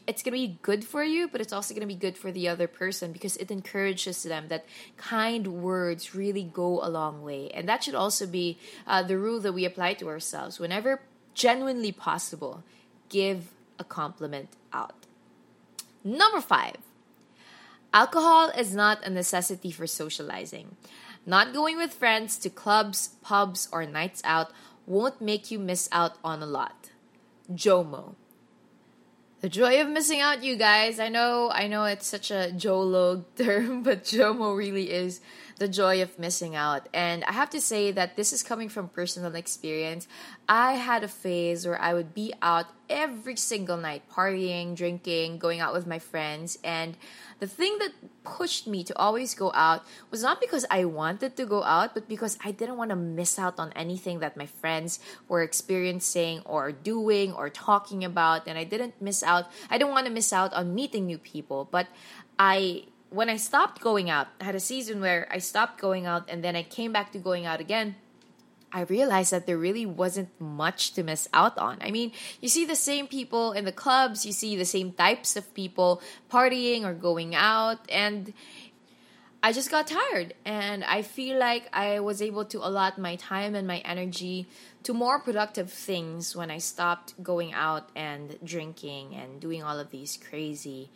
it's 0.08 0.24
going 0.24 0.34
to 0.34 0.48
be 0.48 0.60
good 0.62 0.86
for 0.86 1.04
you, 1.04 1.28
but 1.28 1.42
it's 1.42 1.52
also 1.52 1.74
going 1.74 1.88
to 1.88 1.94
be 1.94 2.00
good 2.00 2.18
for 2.18 2.32
the 2.32 2.48
other 2.48 2.68
person 2.68 3.12
because 3.12 3.36
it 3.38 3.52
encourages 3.52 4.24
them 4.24 4.48
that 4.48 4.66
kind 4.98 5.62
words 5.62 6.16
really 6.16 6.44
go 6.44 6.80
a 6.82 6.90
long 6.90 7.22
way. 7.22 7.50
And 7.50 7.68
that 7.68 7.84
should 7.84 7.96
also 7.96 8.26
be 8.26 8.58
uh, 8.88 9.04
the 9.04 9.18
rule 9.18 9.40
that 9.42 9.54
we 9.54 9.66
apply 9.66 9.96
to 9.96 10.08
ourselves. 10.08 10.60
Whenever 10.60 11.02
genuinely 11.34 11.92
possible, 11.92 12.64
give 13.14 13.54
a 13.78 13.84
compliment 13.84 14.50
out. 14.74 15.06
Number 16.04 16.42
five, 16.42 16.78
alcohol 17.94 18.50
is 18.50 18.74
not 18.74 19.06
a 19.06 19.10
necessity 19.10 19.70
for 19.70 19.86
socializing. 19.86 20.76
Not 21.26 21.54
going 21.54 21.78
with 21.78 21.94
friends 21.94 22.38
to 22.40 22.50
clubs, 22.50 23.16
pubs, 23.22 23.70
or 23.72 23.86
nights 23.86 24.22
out 24.26 24.52
won't 24.86 25.22
make 25.22 25.52
you 25.52 25.60
miss 25.60 25.88
out 25.92 26.18
on 26.24 26.42
a 26.42 26.46
lot. 26.46 26.90
JOMO. 27.54 28.16
The 29.40 29.50
joy 29.50 29.80
of 29.80 29.90
missing 29.90 30.20
out, 30.20 30.44
you 30.44 30.56
guys. 30.56 31.00
I 31.00 31.10
know, 31.10 31.52
I 31.54 31.68
know 31.68 31.86
it's 31.86 32.08
such 32.08 32.32
a 32.32 32.52
JOLO 32.52 33.26
term, 33.38 33.84
but 33.84 34.04
JOMO 34.04 34.58
really 34.58 34.92
is 34.92 35.22
the 35.64 35.70
joy 35.70 36.02
of 36.02 36.20
missing 36.20 36.58
out. 36.58 36.90
And 36.94 37.24
I 37.24 37.32
have 37.32 37.50
to 37.52 37.62
say 37.62 37.90
that 37.94 38.18
this 38.18 38.34
is 38.34 38.44
coming 38.44 38.68
from 38.68 38.90
personal 38.90 39.34
experience. 39.34 40.10
I 40.50 40.74
had 40.74 41.06
a 41.06 41.08
phase 41.08 41.66
where 41.66 41.80
I 41.80 41.94
would 41.94 42.14
be 42.14 42.34
out 42.42 42.66
every 42.90 43.38
single 43.38 43.78
night, 43.78 44.04
partying, 44.12 44.76
drinking, 44.76 45.38
going 45.38 45.62
out 45.62 45.72
with 45.72 45.88
my 45.88 46.00
friends. 46.00 46.60
And 46.66 46.98
the 47.40 47.48
thing 47.48 47.78
that 47.80 47.92
pushed 48.26 48.68
me 48.68 48.84
to 48.84 48.94
always 49.00 49.34
go 49.36 49.54
out 49.56 49.88
was 50.12 50.22
not 50.22 50.42
because 50.42 50.66
I 50.70 50.84
wanted 50.84 51.38
to 51.38 51.46
go 51.46 51.64
out, 51.64 51.94
but 51.94 52.10
because 52.10 52.38
I 52.44 52.52
didn't 52.52 52.76
want 52.76 52.90
to 52.90 52.98
miss 52.98 53.40
out 53.40 53.58
on 53.58 53.72
anything 53.72 54.20
that 54.20 54.36
my 54.36 54.46
friends 54.46 55.00
were 55.30 55.44
experiencing 55.44 56.42
or 56.44 56.74
doing 56.74 57.32
or 57.32 57.50
talking 57.50 58.04
about. 58.04 58.50
And 58.50 58.58
I 58.58 58.66
didn't 58.66 59.02
miss 59.02 59.24
out, 59.24 59.48
I 59.72 59.78
didn't 59.78 59.92
want 59.92 60.08
to 60.08 60.12
miss 60.12 60.34
out 60.34 60.52
on 60.52 60.76
meeting 60.76 61.06
new 61.06 61.18
people. 61.18 61.70
But 61.72 61.88
I 62.38 62.84
when 63.14 63.30
I 63.30 63.38
stopped 63.38 63.80
going 63.80 64.10
out, 64.10 64.28
I 64.42 64.46
had 64.46 64.56
a 64.56 64.60
season 64.60 65.00
where 65.00 65.28
I 65.30 65.38
stopped 65.38 65.80
going 65.80 66.08
out 66.08 66.28
and 66.28 66.44
then 66.44 66.56
I 66.56 66.64
came 66.64 66.92
back 66.92 67.12
to 67.12 67.20
going 67.20 67.46
out 67.46 67.60
again. 67.60 67.96
I 68.72 68.82
realized 68.82 69.32
that 69.32 69.46
there 69.46 69.58
really 69.58 69.86
wasn't 69.86 70.30
much 70.42 70.94
to 70.94 71.04
miss 71.04 71.30
out 71.32 71.56
on. 71.60 71.78
I 71.80 71.92
mean, 71.92 72.12
you 72.42 72.50
see 72.50 72.66
the 72.66 72.76
same 72.76 73.06
people 73.06 73.52
in 73.52 73.66
the 73.66 73.72
clubs, 73.72 74.26
you 74.26 74.32
see 74.32 74.56
the 74.56 74.66
same 74.66 74.94
types 74.94 75.36
of 75.36 75.54
people 75.54 76.02
partying 76.32 76.84
or 76.84 76.96
going 76.96 77.36
out, 77.36 77.78
and 77.88 78.34
I 79.44 79.54
just 79.54 79.70
got 79.70 79.86
tired. 79.86 80.34
And 80.44 80.84
I 80.84 81.04
feel 81.04 81.38
like 81.38 81.70
I 81.72 82.00
was 82.00 82.20
able 82.20 82.46
to 82.46 82.66
allot 82.66 82.98
my 82.98 83.16
time 83.18 83.54
and 83.54 83.68
my 83.68 83.78
energy 83.86 84.48
to 84.82 84.94
more 84.94 85.20
productive 85.20 85.72
things 85.72 86.36
when 86.36 86.50
I 86.50 86.58
stopped 86.58 87.22
going 87.22 87.54
out 87.54 87.90
and 87.96 88.40
drinking 88.44 89.14
and 89.14 89.40
doing 89.40 89.62
all 89.62 89.78
of 89.80 89.92
these 89.92 90.18
crazy 90.18 90.90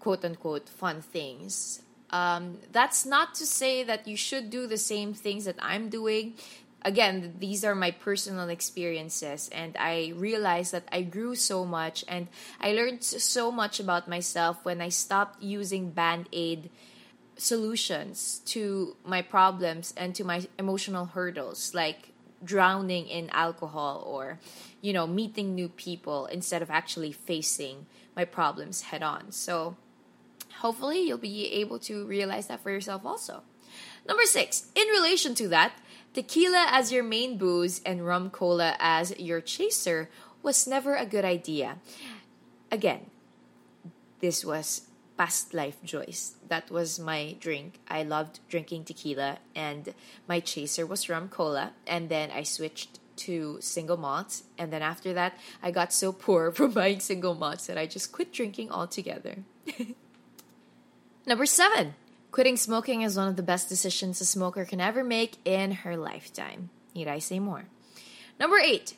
quote 0.00 0.24
unquote 0.24 0.68
fun 0.68 1.02
things. 1.02 1.82
Um, 2.10 2.58
that's 2.72 3.04
not 3.04 3.34
to 3.34 3.46
say 3.46 3.84
that 3.84 4.08
you 4.08 4.16
should 4.16 4.50
do 4.50 4.66
the 4.66 4.78
same 4.78 5.12
things 5.12 5.44
that 5.44 5.56
I'm 5.60 5.88
doing. 5.88 6.34
Again, 6.82 7.34
these 7.38 7.64
are 7.64 7.74
my 7.74 7.90
personal 7.90 8.48
experiences, 8.48 9.50
and 9.52 9.76
I 9.78 10.12
realized 10.14 10.72
that 10.72 10.88
I 10.92 11.02
grew 11.02 11.34
so 11.34 11.64
much 11.64 12.04
and 12.06 12.28
I 12.60 12.72
learned 12.72 13.02
so 13.02 13.50
much 13.50 13.80
about 13.80 14.08
myself 14.08 14.64
when 14.64 14.80
I 14.80 14.88
stopped 14.88 15.42
using 15.42 15.90
band 15.90 16.28
aid 16.32 16.70
solutions 17.36 18.40
to 18.46 18.96
my 19.04 19.22
problems 19.22 19.92
and 19.96 20.14
to 20.14 20.24
my 20.24 20.46
emotional 20.58 21.06
hurdles, 21.06 21.74
like 21.74 22.12
drowning 22.44 23.08
in 23.08 23.28
alcohol 23.30 24.04
or, 24.06 24.38
you 24.80 24.92
know, 24.92 25.06
meeting 25.06 25.54
new 25.54 25.68
people 25.68 26.26
instead 26.26 26.62
of 26.62 26.70
actually 26.70 27.12
facing 27.12 27.86
my 28.14 28.24
problems 28.24 28.82
head 28.82 29.02
on. 29.02 29.32
So, 29.32 29.76
hopefully 30.58 31.00
you'll 31.00 31.18
be 31.18 31.52
able 31.54 31.78
to 31.80 32.06
realize 32.06 32.46
that 32.46 32.62
for 32.62 32.70
yourself 32.70 33.04
also. 33.04 33.42
Number 34.06 34.24
six, 34.24 34.68
in 34.74 34.88
relation 34.88 35.34
to 35.36 35.48
that, 35.48 35.72
tequila 36.14 36.66
as 36.70 36.92
your 36.92 37.02
main 37.02 37.38
booze 37.38 37.80
and 37.84 38.06
rum 38.06 38.30
cola 38.30 38.76
as 38.78 39.18
your 39.18 39.40
chaser 39.40 40.08
was 40.42 40.66
never 40.66 40.94
a 40.94 41.06
good 41.06 41.24
idea. 41.24 41.78
Again, 42.70 43.10
this 44.20 44.44
was 44.44 44.88
past 45.16 45.52
life 45.52 45.76
Joyce. 45.84 46.36
That 46.48 46.70
was 46.70 46.98
my 46.98 47.36
drink. 47.40 47.80
I 47.88 48.02
loved 48.02 48.40
drinking 48.48 48.84
tequila, 48.84 49.38
and 49.54 49.92
my 50.26 50.40
chaser 50.40 50.86
was 50.86 51.08
rum 51.08 51.28
cola. 51.28 51.72
And 51.86 52.08
then 52.08 52.30
I 52.30 52.44
switched 52.44 53.00
to 53.26 53.58
single 53.60 53.96
malts. 53.96 54.44
And 54.56 54.72
then 54.72 54.80
after 54.80 55.12
that, 55.12 55.36
I 55.62 55.70
got 55.70 55.92
so 55.92 56.12
poor 56.12 56.52
from 56.56 56.70
buying 56.70 57.00
single 57.00 57.34
malts 57.34 57.66
that 57.66 57.76
I 57.76 57.86
just 57.86 58.12
quit 58.12 58.32
drinking 58.32 58.70
altogether. 58.70 59.38
Number 61.28 61.44
seven, 61.44 61.94
quitting 62.32 62.56
smoking 62.56 63.02
is 63.02 63.18
one 63.18 63.28
of 63.28 63.36
the 63.36 63.42
best 63.42 63.68
decisions 63.68 64.18
a 64.22 64.24
smoker 64.24 64.64
can 64.64 64.80
ever 64.80 65.04
make 65.04 65.36
in 65.44 65.72
her 65.72 65.94
lifetime. 65.94 66.70
Need 66.94 67.06
I 67.06 67.18
say 67.18 67.38
more? 67.38 67.66
Number 68.40 68.56
eight, 68.56 68.94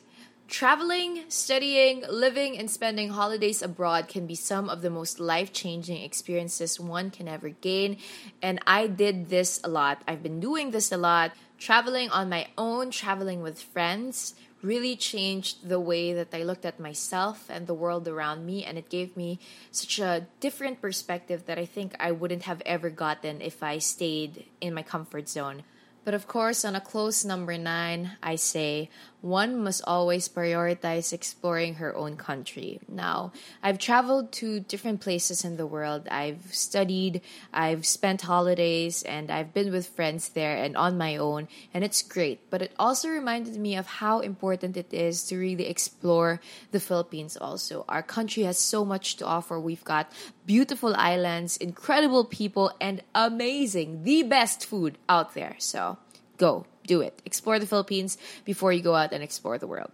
traveling, 0.47 1.25
studying, 1.27 2.05
living, 2.09 2.57
and 2.57 2.71
spending 2.71 3.09
holidays 3.09 3.61
abroad 3.61 4.07
can 4.07 4.27
be 4.27 4.35
some 4.35 4.69
of 4.69 4.81
the 4.81 4.89
most 4.89 5.19
life 5.19 5.51
changing 5.51 6.01
experiences 6.03 6.79
one 6.79 7.11
can 7.11 7.27
ever 7.27 7.49
gain. 7.49 7.97
And 8.41 8.61
I 8.65 8.87
did 8.87 9.27
this 9.27 9.59
a 9.65 9.67
lot. 9.67 10.01
I've 10.07 10.23
been 10.23 10.39
doing 10.39 10.71
this 10.71 10.89
a 10.93 10.97
lot, 10.97 11.33
traveling 11.59 12.11
on 12.11 12.29
my 12.29 12.47
own, 12.57 12.91
traveling 12.91 13.41
with 13.41 13.61
friends, 13.61 14.35
really 14.63 14.95
changed 14.95 15.67
the 15.67 15.79
way 15.79 16.13
that 16.13 16.33
I 16.33 16.43
looked 16.43 16.65
at 16.65 16.79
myself 16.79 17.49
and 17.49 17.67
the 17.67 17.73
world 17.73 18.07
around 18.07 18.45
me. 18.45 18.63
And 18.63 18.77
it 18.77 18.89
gave 18.89 19.15
me 19.17 19.39
such 19.71 19.99
a 19.99 20.27
different 20.39 20.81
perspective 20.81 21.45
that 21.45 21.57
I 21.57 21.65
think 21.65 21.95
I 21.99 22.11
wouldn't 22.11 22.43
have 22.43 22.61
ever 22.65 22.89
gotten 22.89 23.41
if 23.41 23.63
I 23.63 23.77
stayed 23.79 24.45
in 24.59 24.73
my 24.73 24.83
comfort 24.83 25.29
zone. 25.29 25.63
But 26.03 26.13
of 26.15 26.27
course, 26.27 26.65
on 26.65 26.75
a 26.75 26.81
close 26.81 27.23
number 27.23 27.57
nine, 27.57 28.17
I 28.23 28.35
say 28.35 28.89
one 29.21 29.63
must 29.63 29.83
always 29.85 30.27
prioritize 30.27 31.13
exploring 31.13 31.75
her 31.75 31.95
own 31.95 32.17
country. 32.17 32.79
Now, 32.87 33.31
I've 33.61 33.77
traveled 33.77 34.31
to 34.33 34.59
different 34.59 34.99
places 34.99 35.45
in 35.45 35.57
the 35.57 35.67
world. 35.67 36.07
I've 36.09 36.53
studied, 36.53 37.21
I've 37.53 37.85
spent 37.85 38.23
holidays, 38.23 39.03
and 39.03 39.29
I've 39.29 39.53
been 39.53 39.71
with 39.71 39.87
friends 39.87 40.29
there 40.29 40.57
and 40.57 40.75
on 40.75 40.97
my 40.97 41.17
own, 41.17 41.47
and 41.73 41.83
it's 41.83 42.01
great. 42.01 42.49
But 42.49 42.61
it 42.61 42.73
also 42.79 43.09
reminded 43.09 43.57
me 43.57 43.75
of 43.75 43.85
how 43.85 44.19
important 44.19 44.75
it 44.75 44.93
is 44.93 45.23
to 45.25 45.37
really 45.37 45.67
explore 45.67 46.41
the 46.71 46.79
Philippines 46.79 47.37
also. 47.37 47.85
Our 47.87 48.03
country 48.03 48.43
has 48.43 48.57
so 48.57 48.83
much 48.83 49.17
to 49.17 49.25
offer. 49.25 49.59
We've 49.59 49.83
got 49.83 50.11
beautiful 50.45 50.95
islands, 50.95 51.57
incredible 51.57 52.25
people, 52.25 52.73
and 52.81 53.01
amazing, 53.13 54.03
the 54.03 54.23
best 54.23 54.65
food 54.65 54.97
out 55.07 55.35
there. 55.35 55.55
So 55.59 55.97
go 56.37 56.65
do 56.91 56.99
it. 57.07 57.21
Explore 57.23 57.59
the 57.59 57.71
Philippines 57.71 58.17
before 58.43 58.73
you 58.73 58.83
go 58.83 58.95
out 58.95 59.13
and 59.13 59.23
explore 59.23 59.57
the 59.57 59.71
world. 59.73 59.91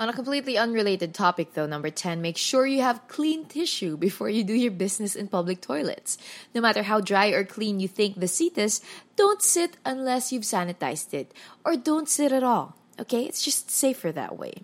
On 0.00 0.08
a 0.08 0.14
completely 0.14 0.56
unrelated 0.56 1.12
topic, 1.12 1.52
though, 1.52 1.66
number 1.66 1.90
10, 1.90 2.22
make 2.22 2.38
sure 2.38 2.64
you 2.64 2.80
have 2.80 3.06
clean 3.06 3.44
tissue 3.44 3.98
before 3.98 4.30
you 4.30 4.42
do 4.44 4.54
your 4.54 4.72
business 4.72 5.14
in 5.14 5.28
public 5.28 5.60
toilets. 5.60 6.16
No 6.54 6.62
matter 6.62 6.82
how 6.84 7.02
dry 7.02 7.28
or 7.36 7.44
clean 7.44 7.80
you 7.80 7.88
think 7.88 8.16
the 8.16 8.28
seat 8.28 8.56
is, 8.56 8.80
don't 9.16 9.42
sit 9.42 9.76
unless 9.84 10.32
you've 10.32 10.48
sanitized 10.48 11.12
it. 11.12 11.34
Or 11.66 11.76
don't 11.76 12.08
sit 12.08 12.32
at 12.32 12.42
all, 12.42 12.76
okay? 12.98 13.24
It's 13.28 13.44
just 13.44 13.70
safer 13.70 14.10
that 14.12 14.38
way. 14.38 14.62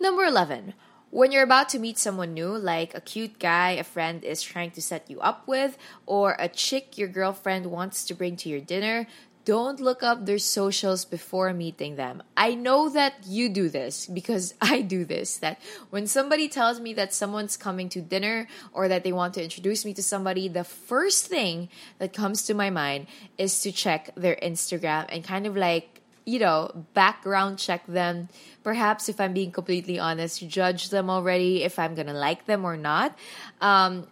Number 0.00 0.24
11, 0.24 0.72
when 1.10 1.32
you're 1.32 1.42
about 1.42 1.68
to 1.70 1.78
meet 1.78 1.98
someone 1.98 2.34
new, 2.34 2.50
like 2.56 2.94
a 2.94 3.00
cute 3.00 3.38
guy 3.38 3.70
a 3.72 3.84
friend 3.84 4.24
is 4.24 4.42
trying 4.42 4.70
to 4.72 4.82
set 4.82 5.10
you 5.10 5.20
up 5.20 5.48
with, 5.48 5.78
or 6.06 6.36
a 6.38 6.48
chick 6.48 6.98
your 6.98 7.08
girlfriend 7.08 7.66
wants 7.66 8.04
to 8.06 8.14
bring 8.14 8.36
to 8.36 8.48
your 8.48 8.60
dinner, 8.60 9.06
don't 9.48 9.80
look 9.80 10.02
up 10.02 10.26
their 10.26 10.38
socials 10.38 11.06
before 11.06 11.54
meeting 11.54 11.96
them. 11.96 12.22
I 12.36 12.54
know 12.54 12.90
that 12.90 13.14
you 13.26 13.48
do 13.48 13.70
this 13.70 14.04
because 14.04 14.52
I 14.60 14.82
do 14.82 15.06
this. 15.06 15.38
That 15.38 15.58
when 15.88 16.06
somebody 16.06 16.50
tells 16.50 16.80
me 16.80 16.92
that 16.92 17.14
someone's 17.14 17.56
coming 17.56 17.88
to 17.90 18.02
dinner 18.02 18.46
or 18.74 18.88
that 18.88 19.04
they 19.04 19.12
want 19.12 19.32
to 19.34 19.42
introduce 19.42 19.86
me 19.86 19.94
to 19.94 20.02
somebody, 20.02 20.48
the 20.48 20.64
first 20.64 21.28
thing 21.28 21.70
that 21.98 22.12
comes 22.12 22.42
to 22.42 22.52
my 22.52 22.68
mind 22.68 23.06
is 23.38 23.62
to 23.62 23.72
check 23.72 24.10
their 24.16 24.36
Instagram 24.36 25.06
and 25.08 25.24
kind 25.24 25.46
of 25.46 25.56
like, 25.56 26.02
you 26.28 26.38
know, 26.38 26.84
background 26.92 27.58
check 27.58 27.86
them. 27.86 28.28
Perhaps 28.62 29.08
if 29.08 29.18
I'm 29.18 29.32
being 29.32 29.50
completely 29.50 29.98
honest, 29.98 30.46
judge 30.46 30.90
them 30.90 31.08
already 31.08 31.62
if 31.64 31.78
I'm 31.78 31.94
gonna 31.94 32.12
like 32.12 32.44
them 32.44 32.66
or 32.66 32.76
not. 32.76 33.16
Um, 33.62 34.06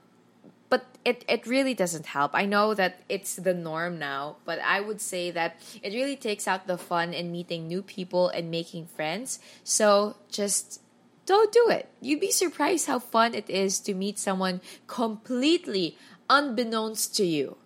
but 0.71 0.87
it, 1.05 1.27
it 1.29 1.47
really 1.47 1.75
doesn't 1.75 2.07
help. 2.07 2.31
I 2.33 2.47
know 2.47 2.73
that 2.73 3.03
it's 3.11 3.37
the 3.37 3.53
norm 3.53 3.99
now, 3.99 4.37
but 4.47 4.59
I 4.61 4.81
would 4.81 5.03
say 5.03 5.31
that 5.31 5.61
it 5.83 5.93
really 5.93 6.17
takes 6.17 6.49
out 6.49 6.67
the 6.67 6.79
fun 6.79 7.13
in 7.13 7.31
meeting 7.31 7.69
new 7.69 7.83
people 7.83 8.31
and 8.31 8.51
making 8.51 8.87
friends. 8.87 9.39
So 9.63 10.17
just 10.31 10.81
don't 11.27 11.53
do 11.53 11.69
it. 11.69 11.87
You'd 12.01 12.21
be 12.21 12.33
surprised 12.33 12.87
how 12.87 12.99
fun 12.99 13.35
it 13.35 13.51
is 13.51 13.79
to 13.81 13.93
meet 13.93 14.19
someone 14.19 14.63
completely 14.87 15.99
unbeknownst 16.31 17.15
to 17.17 17.27
you, 17.27 17.59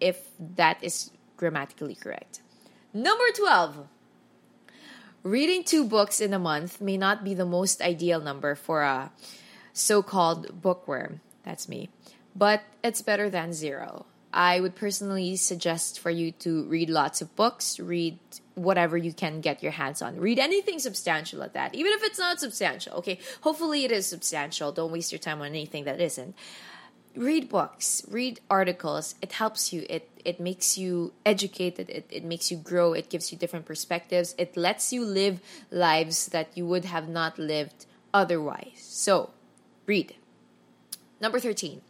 if 0.00 0.26
that 0.56 0.82
is 0.82 1.12
grammatically 1.36 1.94
correct. 1.94 2.40
Number 2.92 3.24
12. 3.36 3.86
Reading 5.22 5.64
two 5.64 5.84
books 5.84 6.20
in 6.20 6.32
a 6.32 6.38
month 6.38 6.80
may 6.80 6.96
not 6.96 7.24
be 7.24 7.34
the 7.34 7.44
most 7.44 7.82
ideal 7.82 8.20
number 8.20 8.54
for 8.54 8.82
a 8.82 9.12
so 9.72 10.02
called 10.02 10.62
bookworm. 10.62 11.20
That's 11.44 11.68
me 11.68 11.90
but 12.34 12.62
it's 12.82 13.02
better 13.02 13.28
than 13.28 13.52
zero. 13.52 14.06
I 14.32 14.60
would 14.60 14.76
personally 14.76 15.34
suggest 15.36 15.98
for 15.98 16.10
you 16.10 16.30
to 16.32 16.64
read 16.64 16.88
lots 16.88 17.20
of 17.20 17.34
books, 17.34 17.80
read 17.80 18.18
whatever 18.54 18.96
you 18.96 19.12
can 19.12 19.40
get 19.40 19.62
your 19.62 19.72
hands 19.72 20.00
on. 20.02 20.20
Read 20.20 20.38
anything 20.38 20.78
substantial 20.78 21.42
at 21.42 21.54
that, 21.54 21.74
even 21.74 21.92
if 21.92 22.04
it's 22.04 22.18
not 22.18 22.38
substantial. 22.38 22.94
Okay, 22.98 23.18
hopefully 23.40 23.84
it 23.84 23.90
is 23.90 24.06
substantial. 24.06 24.70
Don't 24.70 24.92
waste 24.92 25.10
your 25.10 25.18
time 25.18 25.40
on 25.40 25.48
anything 25.48 25.84
that 25.84 26.00
isn't. 26.00 26.36
Read 27.16 27.48
books, 27.48 28.02
read 28.08 28.40
articles. 28.48 29.16
It 29.20 29.32
helps 29.32 29.72
you. 29.72 29.84
It 29.90 30.08
it 30.24 30.38
makes 30.38 30.78
you 30.78 31.12
educated. 31.26 31.90
It, 31.90 32.06
it 32.08 32.24
makes 32.24 32.50
you 32.50 32.56
grow. 32.56 32.92
It 32.92 33.10
gives 33.10 33.32
you 33.32 33.38
different 33.38 33.66
perspectives. 33.66 34.34
It 34.38 34.56
lets 34.56 34.92
you 34.92 35.04
live 35.04 35.40
lives 35.70 36.26
that 36.26 36.48
you 36.54 36.66
would 36.66 36.84
have 36.84 37.08
not 37.08 37.38
lived 37.38 37.86
otherwise. 38.14 38.78
So, 38.78 39.30
read. 39.86 40.14
Number 41.20 41.40
13 41.40 41.82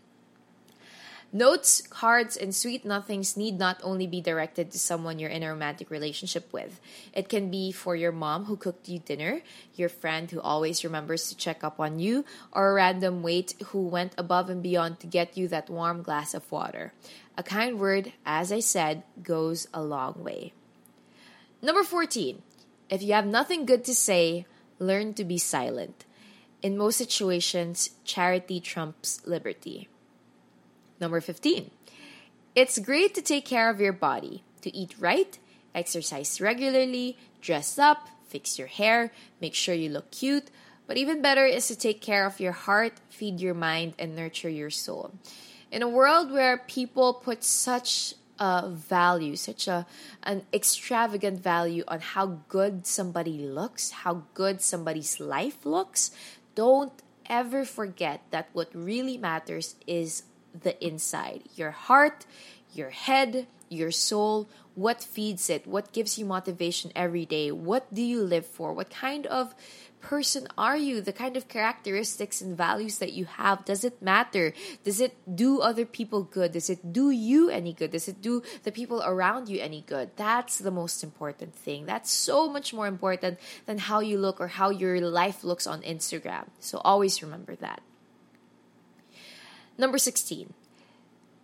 Notes, 1.33 1.81
cards, 1.83 2.37
and 2.37 2.53
sweet 2.53 2.85
nothings 2.85 3.37
need 3.37 3.57
not 3.57 3.79
only 3.85 4.05
be 4.05 4.21
directed 4.21 4.73
to 4.73 4.81
someone 4.81 5.21
you're 5.21 5.31
in 5.31 5.45
a 5.45 5.49
romantic 5.49 5.89
relationship 5.89 6.53
with. 6.53 6.81
It 7.13 7.29
can 7.29 7.53
be 7.53 7.71
for 7.71 7.95
your 7.95 8.11
mom 8.11 8.47
who 8.47 8.57
cooked 8.57 8.89
you 8.89 8.99
dinner, 8.99 9.41
your 9.77 9.89
friend 9.89 10.29
who 10.29 10.41
always 10.41 10.83
remembers 10.83 11.29
to 11.29 11.37
check 11.37 11.63
up 11.63 11.79
on 11.79 12.01
you, 12.01 12.25
or 12.51 12.71
a 12.71 12.75
random 12.75 13.23
wait 13.23 13.55
who 13.67 13.87
went 13.87 14.13
above 14.19 14.51
and 14.51 14.61
beyond 14.61 14.99
to 15.01 15.07
get 15.07 15.39
you 15.39 15.47
that 15.49 15.71
warm 15.71 16.03
glass 16.03 16.35
of 16.35 16.51
water. 16.51 16.93
A 17.37 17.45
kind 17.45 17.79
word, 17.79 18.13
as 18.27 18.51
I 18.51 18.59
said, 18.59 19.05
goes 19.23 19.69
a 19.73 19.83
long 19.83 20.25
way. 20.25 20.53
Number 21.63 21.85
14. 21.85 22.43
If 22.91 23.05
you 23.05 23.13
have 23.13 23.27
nothing 23.27 23.67
good 23.67 23.85
to 23.85 23.95
say, 23.95 24.47
learn 24.81 25.15
to 25.15 25.25
be 25.25 25.39
silent. 25.39 26.05
In 26.61 26.77
most 26.77 26.99
situations, 26.99 27.91
charity 28.05 28.59
trumps 28.59 29.25
liberty. 29.25 29.89
Number 31.00 31.21
15. 31.21 31.71
It's 32.54 32.78
great 32.78 33.14
to 33.14 33.23
take 33.23 33.47
care 33.47 33.71
of 33.71 33.80
your 33.80 33.92
body, 33.92 34.45
to 34.61 34.76
eat 34.76 34.95
right, 34.99 35.38
exercise 35.75 36.40
regularly, 36.40 37.16
dress 37.40 37.78
up, 37.78 38.09
fix 38.28 38.59
your 38.59 38.69
hair, 38.69 39.12
make 39.40 39.54
sure 39.54 39.75
you 39.75 39.88
look 39.88 40.11
cute, 40.11 40.50
but 40.87 40.97
even 40.97 41.23
better 41.23 41.47
is 41.47 41.69
to 41.69 41.76
take 41.76 42.00
care 42.02 42.26
of 42.26 42.40
your 42.40 42.52
heart, 42.52 42.95
feed 43.09 43.40
your 43.40 43.54
mind, 43.54 43.95
and 43.99 44.14
nurture 44.14 44.49
your 44.49 44.71
soul. 44.71 45.12
In 45.71 45.83
a 45.83 45.88
world 45.88 46.33
where 46.33 46.59
people 46.59 47.14
put 47.14 47.45
such 47.45 48.14
a 48.38 48.69
value, 48.69 49.37
such 49.37 49.69
a 49.69 49.87
an 50.23 50.42
extravagant 50.52 51.40
value 51.40 51.85
on 51.87 52.00
how 52.00 52.40
good 52.49 52.87
somebody 52.87 53.38
looks, 53.38 53.90
how 53.90 54.25
good 54.35 54.61
somebody's 54.61 55.21
life 55.21 55.64
looks, 55.64 56.11
don't 56.54 56.92
ever 57.26 57.64
forget 57.64 58.23
that 58.33 58.49
what 58.52 58.69
really 58.75 59.16
matters 59.16 59.76
is 59.87 60.25
the 60.59 60.83
inside 60.85 61.42
your 61.54 61.71
heart, 61.71 62.26
your 62.73 62.90
head, 62.90 63.47
your 63.69 63.90
soul. 63.90 64.49
What 64.75 65.02
feeds 65.02 65.51
it? 65.51 65.66
What 65.66 65.92
gives 65.92 66.18
you 66.18 66.25
motivation 66.25 66.92
every 66.94 67.27
day? 67.27 67.51
What 67.51 67.92
do 67.92 68.03
you 68.03 68.22
live 68.22 68.46
for? 68.46 68.72
What 68.72 68.90
kind 68.90 69.27
of 69.27 69.55
person 70.01 70.48
are 70.57 70.77
you? 70.77 71.01
The 71.01 71.12
kind 71.12 71.37
of 71.37 71.48
characteristics 71.48 72.40
and 72.40 72.57
values 72.57 72.98
that 72.98 73.12
you 73.12 73.27
have, 73.27 73.64
does 73.64 73.85
it 73.85 74.01
matter? 74.01 74.53
Does 74.85 75.01
it 75.01 75.16
do 75.37 75.61
other 75.61 75.85
people 75.85 76.22
good? 76.22 76.53
Does 76.53 76.70
it 76.70 76.92
do 76.92 77.11
you 77.11 77.51
any 77.51 77.72
good? 77.72 77.90
Does 77.90 78.09
it 78.09 78.22
do 78.22 78.42
the 78.62 78.72
people 78.72 79.03
around 79.05 79.48
you 79.48 79.61
any 79.61 79.83
good? 79.83 80.11
That's 80.16 80.59
the 80.59 80.70
most 80.70 81.05
important 81.05 81.55
thing. 81.55 81.87
That's 81.87 82.11
so 82.11 82.48
much 82.48 82.72
more 82.72 82.87
important 82.87 83.38
than 83.66 83.79
how 83.79 84.01
you 84.01 84.18
look 84.18 84.40
or 84.40 84.48
how 84.48 84.70
your 84.70 85.01
life 85.01 85.44
looks 85.44 85.66
on 85.66 85.83
Instagram. 85.83 86.46
So 86.59 86.79
always 86.79 87.22
remember 87.22 87.55
that. 87.57 87.83
Number 89.81 89.97
16. 89.97 90.53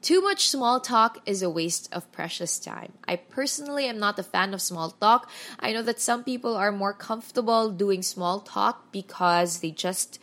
Too 0.02 0.20
much 0.20 0.50
small 0.50 0.78
talk 0.78 1.22
is 1.24 1.40
a 1.40 1.48
waste 1.48 1.88
of 1.90 2.12
precious 2.12 2.58
time. 2.58 2.92
I 3.08 3.16
personally 3.16 3.86
am 3.86 3.98
not 3.98 4.18
a 4.18 4.22
fan 4.22 4.52
of 4.52 4.60
small 4.60 4.90
talk. 4.90 5.30
I 5.58 5.72
know 5.72 5.80
that 5.80 6.00
some 6.00 6.22
people 6.22 6.54
are 6.54 6.70
more 6.70 6.92
comfortable 6.92 7.70
doing 7.70 8.02
small 8.02 8.40
talk 8.40 8.92
because 8.92 9.60
they 9.60 9.70
just 9.70 10.18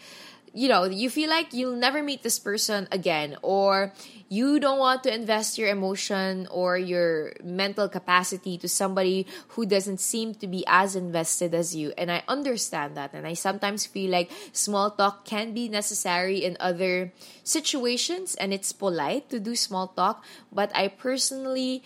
you 0.54 0.70
know, 0.70 0.86
you 0.86 1.10
feel 1.10 1.30
like 1.30 1.54
you'll 1.54 1.76
never 1.76 2.04
meet 2.04 2.22
this 2.22 2.38
person 2.38 2.88
again, 2.92 3.38
or 3.42 3.92
you 4.30 4.60
don't 4.60 4.80
want 4.80 5.04
to 5.04 5.14
invest 5.14 5.58
your 5.58 5.70
emotion 5.70 6.48
or 6.50 6.78
your 6.78 7.34
mental 7.44 7.90
capacity 7.90 8.58
to 8.58 8.68
somebody 8.68 9.28
who 9.50 9.66
doesn't 9.66 10.00
seem 10.00 10.34
to 10.36 10.48
be 10.48 10.64
as 10.68 10.96
invested 10.96 11.54
as 11.54 11.76
you. 11.76 11.94
And 11.98 12.12
I 12.12 12.24
understand 12.28 12.98
that. 12.98 13.14
And 13.14 13.28
I 13.28 13.34
sometimes 13.34 13.86
feel 13.86 14.12
like 14.12 14.32
small 14.52 14.92
talk 14.92 15.26
can 15.26 15.54
be 15.54 15.70
necessary 15.70 16.44
in 16.44 16.58
other 16.60 17.14
situations, 17.44 18.36
and 18.36 18.54
it's 18.54 18.72
polite 18.72 19.30
to 19.30 19.40
do 19.40 19.56
small 19.56 19.88
talk. 19.88 20.24
But 20.52 20.72
I 20.76 20.88
personally, 20.88 21.84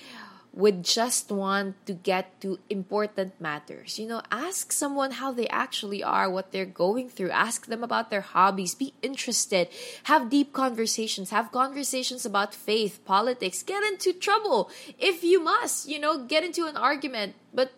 would 0.57 0.83
just 0.83 1.31
want 1.31 1.77
to 1.85 1.93
get 1.93 2.41
to 2.41 2.57
important 2.67 3.39
matters. 3.39 3.99
You 3.99 4.07
know, 4.07 4.23
ask 4.31 4.71
someone 4.71 5.11
how 5.11 5.31
they 5.31 5.47
actually 5.49 6.03
are, 6.03 6.29
what 6.29 6.51
they're 6.51 6.65
going 6.65 7.09
through. 7.09 7.29
Ask 7.29 7.67
them 7.67 7.83
about 7.83 8.09
their 8.09 8.21
hobbies. 8.21 8.73
Be 8.73 8.93
interested. 9.03 9.69
Have 10.05 10.31
deep 10.31 10.53
conversations. 10.53 11.29
Have 11.29 11.51
conversations 11.51 12.25
about 12.25 12.55
faith, 12.55 12.99
politics. 13.05 13.61
Get 13.61 13.83
into 13.83 14.13
trouble 14.13 14.71
if 14.97 15.23
you 15.23 15.39
must. 15.39 15.87
You 15.87 15.99
know, 15.99 16.25
get 16.25 16.43
into 16.43 16.65
an 16.65 16.75
argument. 16.75 17.35
But 17.53 17.71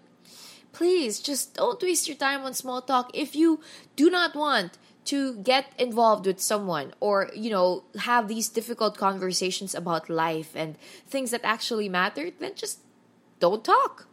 please, 0.71 1.19
just 1.19 1.55
don't 1.55 1.83
waste 1.83 2.07
your 2.07 2.17
time 2.17 2.45
on 2.45 2.53
small 2.53 2.81
talk 2.81 3.11
if 3.13 3.35
you 3.35 3.59
do 3.97 4.09
not 4.09 4.35
want 4.35 4.77
to 5.05 5.35
get 5.37 5.71
involved 5.77 6.25
with 6.25 6.39
someone 6.39 6.93
or 6.99 7.29
you 7.35 7.49
know 7.49 7.83
have 7.99 8.27
these 8.27 8.49
difficult 8.49 8.97
conversations 8.97 9.73
about 9.73 10.09
life 10.09 10.55
and 10.55 10.77
things 11.07 11.31
that 11.31 11.41
actually 11.43 11.89
matter 11.89 12.29
then 12.39 12.53
just 12.55 12.79
don't 13.39 13.63
talk. 13.63 14.07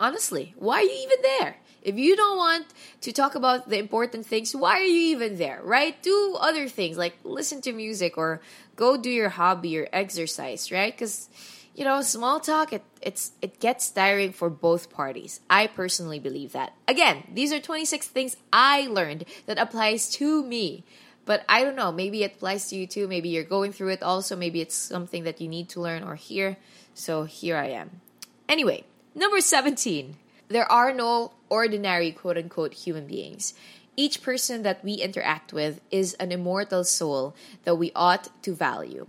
Honestly 0.00 0.54
why 0.58 0.80
are 0.80 0.82
you 0.82 1.06
even 1.06 1.22
there? 1.22 1.56
If 1.82 1.98
you 1.98 2.16
don't 2.16 2.38
want 2.38 2.66
to 3.02 3.12
talk 3.12 3.34
about 3.34 3.68
the 3.68 3.78
important 3.78 4.26
things 4.26 4.54
why 4.54 4.80
are 4.80 4.90
you 4.96 5.16
even 5.16 5.38
there 5.38 5.60
right? 5.62 6.00
Do 6.02 6.36
other 6.40 6.68
things 6.68 6.98
like 6.98 7.16
listen 7.24 7.60
to 7.62 7.72
music 7.72 8.18
or 8.18 8.40
go 8.76 8.96
do 8.96 9.10
your 9.10 9.30
hobby 9.30 9.78
or 9.78 9.88
exercise 9.92 10.70
right? 10.72 10.92
Because 10.92 11.28
you 11.74 11.84
know, 11.84 12.02
small 12.02 12.40
talk 12.40 12.72
it 12.72 12.84
it's 13.02 13.32
it 13.42 13.60
gets 13.60 13.90
tiring 13.90 14.32
for 14.32 14.48
both 14.48 14.90
parties. 14.90 15.40
I 15.50 15.66
personally 15.66 16.18
believe 16.18 16.52
that. 16.52 16.72
Again, 16.86 17.24
these 17.32 17.52
are 17.52 17.60
26 17.60 18.06
things 18.08 18.36
I 18.52 18.86
learned 18.86 19.24
that 19.46 19.58
applies 19.58 20.10
to 20.12 20.44
me. 20.44 20.84
But 21.26 21.44
I 21.48 21.64
don't 21.64 21.76
know, 21.76 21.90
maybe 21.90 22.22
it 22.22 22.36
applies 22.36 22.68
to 22.68 22.76
you 22.76 22.86
too. 22.86 23.08
Maybe 23.08 23.30
you're 23.30 23.44
going 23.44 23.72
through 23.72 23.88
it 23.88 24.02
also. 24.02 24.36
Maybe 24.36 24.60
it's 24.60 24.74
something 24.74 25.24
that 25.24 25.40
you 25.40 25.48
need 25.48 25.68
to 25.70 25.80
learn 25.80 26.02
or 26.02 26.16
hear. 26.16 26.58
So 26.92 27.24
here 27.24 27.56
I 27.56 27.68
am. 27.68 28.02
Anyway, 28.48 28.84
number 29.14 29.40
17. 29.40 30.16
There 30.48 30.70
are 30.70 30.92
no 30.92 31.32
ordinary 31.48 32.12
quote 32.12 32.36
unquote 32.36 32.74
human 32.74 33.06
beings. 33.06 33.54
Each 33.96 34.22
person 34.22 34.62
that 34.64 34.84
we 34.84 34.94
interact 34.94 35.52
with 35.52 35.80
is 35.90 36.14
an 36.14 36.30
immortal 36.30 36.84
soul 36.84 37.34
that 37.64 37.76
we 37.76 37.90
ought 37.94 38.28
to 38.42 38.54
value 38.54 39.06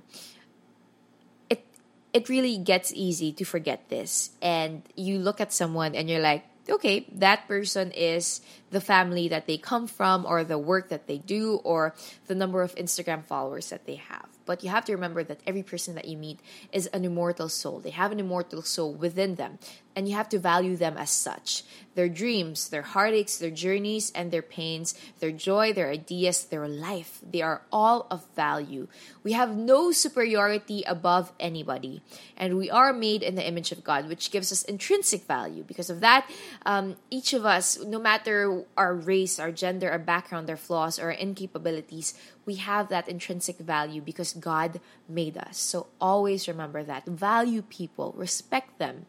it 2.15 2.29
really 2.29 2.57
gets 2.57 2.93
easy 2.95 3.33
to 3.33 3.43
forget 3.43 3.89
this. 3.89 4.31
And 4.41 4.83
you 4.95 5.19
look 5.19 5.41
at 5.41 5.51
someone 5.51 5.95
and 5.95 6.09
you're 6.09 6.21
like, 6.23 6.45
okay, 6.69 7.05
that 7.11 7.45
person 7.45 7.91
is 7.91 8.39
the 8.71 8.79
family 8.79 9.27
that 9.27 9.47
they 9.47 9.57
come 9.57 9.85
from, 9.85 10.25
or 10.25 10.43
the 10.45 10.57
work 10.57 10.87
that 10.89 11.07
they 11.07 11.17
do, 11.17 11.59
or 11.65 11.93
the 12.27 12.33
number 12.33 12.61
of 12.61 12.73
Instagram 12.75 13.23
followers 13.23 13.69
that 13.69 13.85
they 13.85 13.95
have. 13.95 14.27
But 14.45 14.63
you 14.63 14.69
have 14.69 14.85
to 14.85 14.93
remember 14.93 15.23
that 15.25 15.41
every 15.45 15.61
person 15.61 15.95
that 15.95 16.07
you 16.07 16.17
meet 16.17 16.39
is 16.71 16.87
an 16.87 17.03
immortal 17.03 17.49
soul. 17.49 17.79
They 17.79 17.91
have 17.91 18.13
an 18.13 18.19
immortal 18.19 18.61
soul 18.61 18.93
within 18.93 19.35
them, 19.35 19.59
and 19.93 20.07
you 20.07 20.15
have 20.15 20.29
to 20.29 20.39
value 20.39 20.77
them 20.77 20.97
as 20.97 21.11
such. 21.11 21.63
Their 21.95 22.09
dreams, 22.09 22.69
their 22.69 22.81
heartaches, 22.81 23.39
their 23.39 23.49
journeys, 23.49 24.11
and 24.13 24.29
their 24.29 24.41
pains, 24.41 24.93
their 25.19 25.31
joy, 25.31 25.73
their 25.73 25.89
ideas, 25.89 26.43
their 26.43 26.67
life, 26.67 27.19
they 27.23 27.41
are 27.41 27.61
all 27.71 28.05
of 28.11 28.25
value. 28.35 28.87
We 29.23 29.31
have 29.31 29.55
no 29.55 29.91
superiority 29.91 30.83
above 30.85 31.31
anybody, 31.39 32.01
and 32.35 32.57
we 32.57 32.69
are 32.69 32.91
made 32.91 33.23
in 33.23 33.35
the 33.35 33.47
image 33.47 33.71
of 33.71 33.83
God, 33.83 34.07
which 34.07 34.29
gives 34.29 34.51
us 34.51 34.63
intrinsic 34.63 35.23
value. 35.23 35.63
Because 35.63 35.89
of 35.89 36.01
that, 36.01 36.29
um, 36.65 36.97
each 37.09 37.33
of 37.33 37.45
us, 37.45 37.79
no 37.81 37.97
matter 37.97 38.63
our 38.75 38.93
race, 38.93 39.39
our 39.39 39.51
gender, 39.51 39.89
our 39.89 39.99
background, 39.99 40.49
our 40.49 40.57
flaws, 40.57 40.99
or 40.99 41.11
our 41.11 41.17
incapabilities, 41.17 42.13
we 42.45 42.55
have 42.55 42.89
that 42.89 43.07
intrinsic 43.07 43.57
value 43.57 44.01
because 44.01 44.33
God 44.33 44.79
made 45.07 45.37
us. 45.37 45.57
So 45.57 45.87
always 45.99 46.47
remember 46.47 46.83
that. 46.83 47.05
Value 47.05 47.61
people, 47.61 48.13
respect 48.17 48.77
them. 48.77 49.05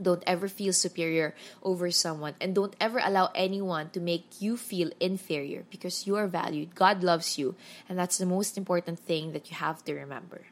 Don't 0.00 0.24
ever 0.26 0.48
feel 0.48 0.72
superior 0.72 1.34
over 1.62 1.90
someone 1.90 2.34
and 2.40 2.54
don't 2.54 2.74
ever 2.80 3.00
allow 3.04 3.30
anyone 3.34 3.90
to 3.90 4.00
make 4.00 4.40
you 4.40 4.56
feel 4.56 4.90
inferior 4.98 5.64
because 5.70 6.06
you 6.06 6.16
are 6.16 6.26
valued. 6.26 6.74
God 6.74 7.02
loves 7.02 7.36
you, 7.36 7.54
and 7.88 7.98
that's 7.98 8.18
the 8.18 8.26
most 8.26 8.56
important 8.56 8.98
thing 8.98 9.32
that 9.32 9.50
you 9.50 9.56
have 9.56 9.84
to 9.84 9.94
remember. 9.94 10.46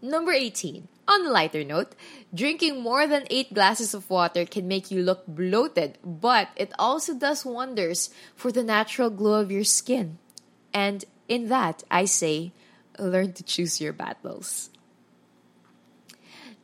Number 0.00 0.32
18. 0.32 0.88
On 1.08 1.26
a 1.26 1.30
lighter 1.30 1.64
note, 1.64 1.94
drinking 2.34 2.82
more 2.82 3.06
than 3.06 3.26
8 3.30 3.54
glasses 3.54 3.94
of 3.94 4.10
water 4.10 4.44
can 4.44 4.68
make 4.68 4.90
you 4.90 5.02
look 5.02 5.26
bloated, 5.26 5.98
but 6.04 6.48
it 6.56 6.72
also 6.78 7.14
does 7.14 7.44
wonders 7.44 8.10
for 8.34 8.52
the 8.52 8.62
natural 8.62 9.10
glow 9.10 9.40
of 9.40 9.50
your 9.50 9.64
skin. 9.64 10.18
And 10.74 11.04
in 11.28 11.48
that, 11.48 11.82
I 11.90 12.04
say, 12.04 12.52
learn 12.98 13.32
to 13.34 13.42
choose 13.42 13.80
your 13.80 13.92
battles. 13.92 14.70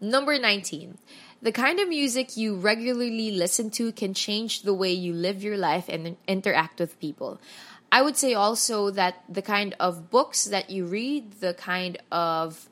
Number 0.01 0.39
19. 0.39 0.99
The 1.43 1.51
kind 1.51 1.81
of 1.81 1.89
music 1.89 2.37
you 2.37 2.55
regularly 2.55 3.33
listen 3.33 3.71
to 3.71 3.91
can 3.91 4.15
change 4.15 4.63
the 4.63 4.73
way 4.73 4.93
you 4.93 5.13
live 5.13 5.43
your 5.43 5.57
life 5.57 5.89
and 5.89 6.17
interact 6.29 6.79
with 6.79 7.01
people. 7.01 7.41
I 7.91 8.01
would 8.01 8.17
say 8.17 8.33
also 8.33 8.91
that 8.91 9.25
the 9.29 9.43
kind 9.43 9.75
of 9.81 10.09
books 10.09 10.45
that 10.45 10.71
you 10.71 10.87
read, 10.87 11.41
the 11.41 11.53
kind 11.53 11.99
of 12.13 12.69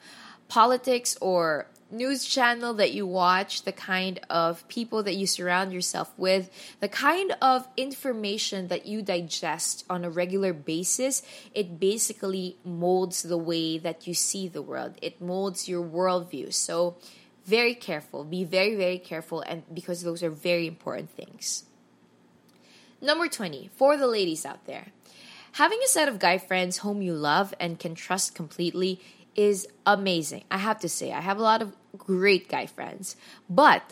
politics 0.48 1.18
or 1.20 1.66
news 1.90 2.24
channel 2.24 2.72
that 2.74 2.92
you 2.92 3.06
watch, 3.06 3.62
the 3.62 3.72
kind 3.72 4.20
of 4.30 4.66
people 4.68 5.02
that 5.02 5.16
you 5.16 5.26
surround 5.26 5.72
yourself 5.72 6.12
with, 6.16 6.48
the 6.78 6.88
kind 6.88 7.35
of 7.42 7.66
information 7.76 8.68
that 8.68 8.87
you 8.87 9.02
digest 9.02 9.85
on 9.90 10.04
a 10.04 10.11
regular 10.11 10.52
basis, 10.52 11.22
it 11.54 11.80
basically 11.80 12.56
molds 12.64 13.24
the 13.24 13.37
way 13.37 13.78
that 13.78 14.06
you 14.06 14.14
see 14.14 14.46
the 14.46 14.62
world. 14.62 14.94
It 15.02 15.20
molds 15.20 15.68
your 15.68 15.85
worldview. 15.85 16.52
So 16.52 16.96
very 17.44 17.74
careful. 17.74 18.24
Be 18.24 18.44
very, 18.44 18.74
very 18.74 18.98
careful, 18.98 19.40
and 19.40 19.62
because 19.72 20.03
those 20.03 20.22
are 20.22 20.31
very 20.31 20.66
important 20.66 21.11
things. 21.11 21.64
Number 23.00 23.29
20, 23.29 23.70
for 23.74 23.96
the 23.96 24.07
ladies 24.07 24.44
out 24.44 24.66
there. 24.66 24.88
Having 25.53 25.81
a 25.85 25.88
set 25.88 26.09
of 26.09 26.18
guy 26.18 26.38
friends 26.38 26.79
whom 26.79 27.03
you 27.03 27.12
love 27.12 27.55
and 27.59 27.79
can 27.79 27.94
trust 27.94 28.35
completely 28.35 29.00
is 29.35 29.66
amazing. 29.87 30.44
I 30.50 30.59
have 30.59 30.81
to 30.81 30.88
say, 30.88 31.12
I 31.12 31.20
have 31.20 31.38
a 31.38 31.42
lot 31.42 31.62
of 31.62 31.74
great 31.96 32.48
guy 32.48 32.66
friends. 32.66 33.16
But 33.48 33.83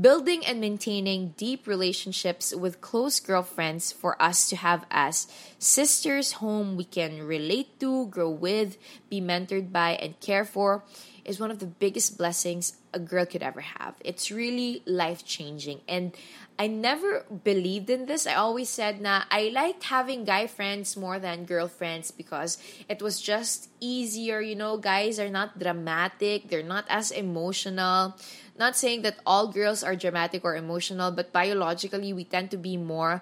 building 0.00 0.44
and 0.46 0.60
maintaining 0.60 1.34
deep 1.36 1.66
relationships 1.66 2.54
with 2.54 2.80
close 2.80 3.20
girlfriends 3.20 3.92
for 3.92 4.20
us 4.20 4.48
to 4.48 4.56
have 4.56 4.86
as 4.90 5.28
sisters 5.58 6.34
whom 6.34 6.76
we 6.76 6.84
can 6.84 7.22
relate 7.22 7.78
to, 7.80 8.06
grow 8.06 8.30
with, 8.30 8.78
be 9.10 9.20
mentored 9.20 9.72
by, 9.72 9.92
and 9.92 10.18
care 10.20 10.44
for 10.44 10.84
is 11.24 11.40
one 11.40 11.50
of 11.50 11.58
the 11.58 11.66
biggest 11.66 12.18
blessings 12.18 12.76
a 12.92 12.98
girl 12.98 13.26
could 13.26 13.42
ever 13.42 13.60
have. 13.60 13.94
It's 14.00 14.30
really 14.30 14.82
life 14.86 15.24
changing. 15.24 15.80
And 15.88 16.14
I 16.58 16.68
never 16.68 17.24
believed 17.42 17.90
in 17.90 18.06
this. 18.06 18.26
I 18.26 18.34
always 18.34 18.68
said, 18.68 19.00
nah, 19.00 19.22
I 19.30 19.50
liked 19.52 19.84
having 19.84 20.24
guy 20.24 20.46
friends 20.46 20.96
more 20.96 21.18
than 21.18 21.46
girlfriends 21.46 22.10
because 22.10 22.58
it 22.88 23.02
was 23.02 23.20
just 23.20 23.68
easier. 23.80 24.40
You 24.40 24.54
know, 24.54 24.76
guys 24.76 25.18
are 25.18 25.30
not 25.30 25.58
dramatic, 25.58 26.48
they're 26.48 26.62
not 26.62 26.84
as 26.88 27.10
emotional. 27.10 28.14
Not 28.56 28.76
saying 28.76 29.02
that 29.02 29.18
all 29.26 29.48
girls 29.48 29.82
are 29.82 29.96
dramatic 29.96 30.44
or 30.44 30.54
emotional, 30.54 31.10
but 31.10 31.32
biologically, 31.32 32.12
we 32.12 32.22
tend 32.22 32.52
to 32.52 32.56
be 32.56 32.76
more 32.76 33.20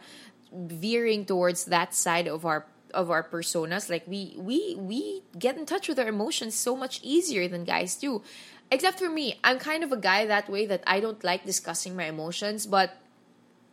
veering 0.53 1.25
towards 1.25 1.65
that 1.67 1.95
side 1.95 2.29
of 2.29 2.45
our 2.45 2.67
of 2.95 3.11
our 3.11 3.23
personas 3.23 3.91
like 3.91 4.05
we 4.07 4.35
we 4.37 4.75
we 4.79 5.23
get 5.39 5.57
in 5.57 5.67
touch 5.67 5.89
with 5.89 5.99
our 5.99 6.09
emotions 6.09 6.55
so 6.55 6.77
much 6.77 7.01
easier 7.03 7.49
than 7.49 7.65
guys 7.65 7.97
do. 7.97 8.23
Except 8.71 8.99
for 8.99 9.11
me 9.11 9.39
i'm 9.45 9.59
kind 9.59 9.85
of 9.85 9.93
a 9.93 9.99
guy 9.99 10.25
that 10.25 10.49
way 10.49 10.65
that 10.65 10.83
i 10.87 10.99
don't 10.99 11.23
like 11.23 11.45
discussing 11.45 11.95
my 11.95 12.05
emotions 12.05 12.65
but 12.65 12.97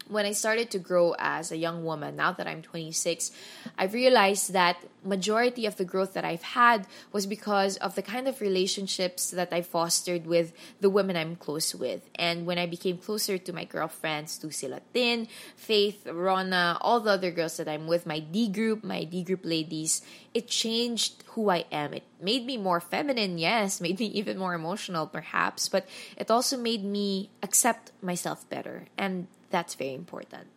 when 0.10 0.26
I 0.26 0.32
started 0.32 0.72
to 0.72 0.80
grow 0.80 1.16
as 1.20 1.52
a 1.52 1.58
young 1.58 1.86
woman, 1.86 2.16
now 2.16 2.32
that 2.34 2.48
I'm 2.48 2.62
26, 2.62 3.32
I 3.78 3.86
realized 3.86 4.54
that 4.54 4.78
majority 5.06 5.66
of 5.66 5.78
the 5.78 5.86
growth 5.86 6.14
that 6.14 6.26
I've 6.26 6.44
had 6.44 6.88
was 7.12 7.26
because 7.26 7.78
of 7.78 7.94
the 7.96 8.02
kind 8.02 8.28
of 8.28 8.42
relationships 8.42 9.30
that 9.32 9.54
I 9.54 9.62
fostered 9.62 10.26
with 10.26 10.52
the 10.82 10.90
women 10.90 11.16
I'm 11.16 11.36
close 11.36 11.76
with. 11.76 12.10
And 12.16 12.46
when 12.46 12.58
I 12.58 12.66
became 12.66 12.98
closer 12.98 13.38
to 13.38 13.54
my 13.54 13.66
girlfriends, 13.66 14.38
to 14.40 14.48
Silatin, 14.48 15.28
Faith, 15.56 16.08
Rona, 16.08 16.78
all 16.82 17.00
the 17.00 17.12
other 17.12 17.32
girls 17.32 17.58
that 17.58 17.70
I'm 17.70 17.88
with, 17.88 18.06
my 18.06 18.20
D 18.20 18.50
group, 18.50 18.84
my 18.84 19.04
D 19.04 19.24
group 19.24 19.42
ladies, 19.44 20.02
it 20.34 20.48
changed 20.48 21.24
who 21.28 21.50
I 21.50 21.66
am. 21.72 21.94
It 21.94 22.04
made 22.20 22.46
me 22.46 22.58
more 22.58 22.82
feminine, 22.82 23.38
yes, 23.38 23.80
made 23.86 24.00
me 24.00 24.08
even 24.08 24.40
more 24.40 24.56
emotional 24.56 25.06
perhaps, 25.06 25.70
but 25.70 25.88
it 26.18 26.32
also 26.32 26.58
made 26.58 26.84
me 26.84 27.30
accept 27.44 27.92
myself 28.02 28.50
better. 28.50 28.86
And 28.98 29.28
that's 29.50 29.76
very 29.76 29.94
important. 29.94 30.48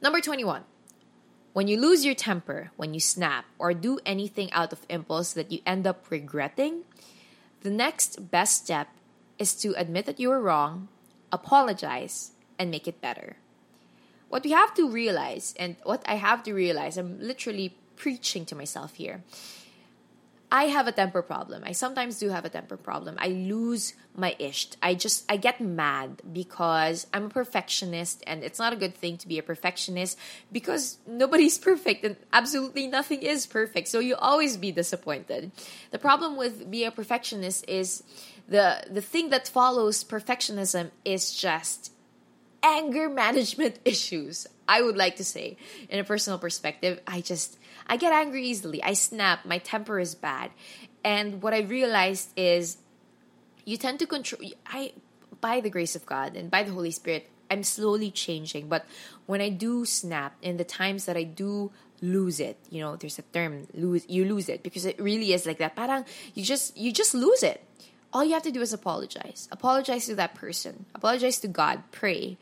Number 0.00 0.20
21. 0.20 0.62
When 1.52 1.68
you 1.68 1.80
lose 1.80 2.04
your 2.04 2.14
temper, 2.14 2.70
when 2.76 2.92
you 2.92 3.00
snap, 3.00 3.46
or 3.58 3.72
do 3.72 3.98
anything 4.04 4.52
out 4.52 4.72
of 4.72 4.84
impulse 4.90 5.32
that 5.32 5.50
you 5.50 5.60
end 5.64 5.86
up 5.86 6.10
regretting, 6.10 6.84
the 7.62 7.70
next 7.70 8.30
best 8.30 8.64
step 8.64 8.88
is 9.38 9.54
to 9.54 9.72
admit 9.72 10.04
that 10.04 10.20
you 10.20 10.28
were 10.28 10.40
wrong, 10.40 10.88
apologize, 11.32 12.32
and 12.58 12.70
make 12.70 12.86
it 12.86 13.00
better. 13.00 13.36
What 14.28 14.44
we 14.44 14.50
have 14.50 14.74
to 14.74 14.88
realize, 14.90 15.54
and 15.58 15.76
what 15.82 16.04
I 16.06 16.16
have 16.16 16.42
to 16.42 16.52
realize, 16.52 16.98
I'm 16.98 17.18
literally 17.20 17.74
preaching 17.96 18.44
to 18.46 18.54
myself 18.54 18.94
here, 18.94 19.22
I 20.50 20.64
have 20.64 20.86
a 20.86 20.92
temper 20.92 21.22
problem. 21.22 21.62
I 21.66 21.72
sometimes 21.72 22.18
do 22.18 22.28
have 22.28 22.44
a 22.44 22.48
temper 22.48 22.76
problem. 22.76 23.16
I 23.18 23.28
lose 23.28 23.94
my 24.14 24.36
ish. 24.38 24.68
I 24.80 24.94
just 24.94 25.24
I 25.28 25.36
get 25.36 25.60
mad 25.60 26.22
because 26.32 27.06
I'm 27.12 27.24
a 27.24 27.28
perfectionist 27.28 28.22
and 28.26 28.44
it's 28.44 28.58
not 28.58 28.72
a 28.72 28.76
good 28.76 28.94
thing 28.94 29.18
to 29.18 29.28
be 29.28 29.38
a 29.38 29.42
perfectionist 29.42 30.18
because 30.52 30.98
nobody's 31.06 31.58
perfect 31.70 32.04
and 32.04 32.16
absolutely 32.32 32.86
nothing 32.86 33.22
is 33.22 33.46
perfect. 33.46 33.88
So 33.88 33.98
you 33.98 34.14
always 34.14 34.56
be 34.56 34.70
disappointed. 34.70 35.50
The 35.90 35.98
problem 35.98 36.36
with 36.36 36.70
being 36.70 36.86
a 36.86 36.92
perfectionist 36.92 37.64
is 37.68 38.04
the 38.48 38.84
the 38.88 39.02
thing 39.02 39.30
that 39.30 39.48
follows 39.48 40.04
perfectionism 40.04 40.90
is 41.04 41.34
just 41.34 41.92
anger 42.62 43.08
management 43.08 43.80
issues. 43.84 44.46
I 44.68 44.82
would 44.82 44.96
like 44.96 45.16
to 45.16 45.24
say 45.24 45.56
in 45.88 45.98
a 45.98 46.04
personal 46.04 46.38
perspective, 46.38 47.00
I 47.06 47.20
just 47.20 47.58
I 47.86 47.96
get 47.96 48.12
angry 48.12 48.44
easily. 48.46 48.82
I 48.82 48.94
snap. 48.94 49.44
My 49.44 49.58
temper 49.58 49.98
is 49.98 50.14
bad. 50.14 50.50
And 51.04 51.42
what 51.42 51.54
I 51.54 51.60
realized 51.60 52.30
is 52.36 52.78
you 53.64 53.76
tend 53.76 53.98
to 54.00 54.06
control 54.06 54.42
I 54.66 54.92
by 55.40 55.60
the 55.60 55.70
grace 55.70 55.94
of 55.94 56.06
God 56.06 56.36
and 56.36 56.50
by 56.50 56.62
the 56.62 56.72
Holy 56.72 56.90
Spirit, 56.90 57.28
I'm 57.50 57.62
slowly 57.62 58.10
changing. 58.10 58.68
But 58.68 58.86
when 59.26 59.40
I 59.40 59.50
do 59.50 59.84
snap 59.84 60.34
in 60.42 60.56
the 60.56 60.64
times 60.64 61.04
that 61.04 61.16
I 61.16 61.24
do 61.24 61.70
lose 62.00 62.40
it, 62.40 62.58
you 62.70 62.80
know, 62.80 62.96
there's 62.96 63.18
a 63.18 63.22
term 63.22 63.66
lose 63.74 64.04
you 64.08 64.24
lose 64.24 64.48
it 64.48 64.62
because 64.62 64.84
it 64.84 64.98
really 64.98 65.32
is 65.32 65.46
like 65.46 65.58
that. 65.58 65.76
Parang 65.76 66.04
you 66.34 66.42
just 66.42 66.76
you 66.76 66.92
just 66.92 67.14
lose 67.14 67.42
it. 67.42 67.62
All 68.12 68.24
you 68.24 68.32
have 68.32 68.42
to 68.44 68.50
do 68.50 68.62
is 68.62 68.72
apologize. 68.72 69.48
Apologize 69.52 70.06
to 70.06 70.14
that 70.14 70.34
person. 70.34 70.86
Apologize 70.94 71.38
to 71.40 71.48
God. 71.48 71.82
Pray. 71.92 72.38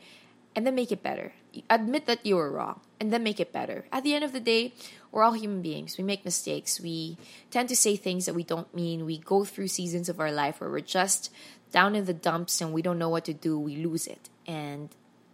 And 0.55 0.65
then 0.65 0.73
make 0.73 0.91
it 0.91 1.03
better. 1.03 1.33
Admit 1.69 2.05
that 2.05 2.25
you 2.25 2.37
were 2.37 2.49
wrong 2.49 2.79
and 2.99 3.11
then 3.11 3.23
make 3.23 3.41
it 3.41 3.51
better. 3.51 3.85
At 3.91 4.03
the 4.03 4.13
end 4.13 4.23
of 4.23 4.31
the 4.31 4.39
day, 4.39 4.73
we're 5.15 5.23
all 5.23 5.31
human 5.31 5.61
beings. 5.61 5.97
We 5.97 6.03
make 6.03 6.25
mistakes. 6.25 6.81
We 6.81 7.17
tend 7.49 7.69
to 7.69 7.75
say 7.75 7.95
things 7.95 8.25
that 8.25 8.35
we 8.35 8.43
don't 8.43 8.71
mean. 8.75 9.05
We 9.05 9.17
go 9.17 9.45
through 9.45 9.69
seasons 9.69 10.09
of 10.09 10.19
our 10.19 10.29
life 10.29 10.59
where 10.59 10.69
we're 10.69 10.81
just 10.81 11.31
down 11.71 11.95
in 11.95 12.03
the 12.03 12.13
dumps 12.13 12.59
and 12.59 12.73
we 12.73 12.81
don't 12.81 12.99
know 12.99 13.07
what 13.07 13.23
to 13.25 13.33
do. 13.33 13.57
We 13.57 13.77
lose 13.77 14.07
it. 14.07 14.27
And 14.45 14.89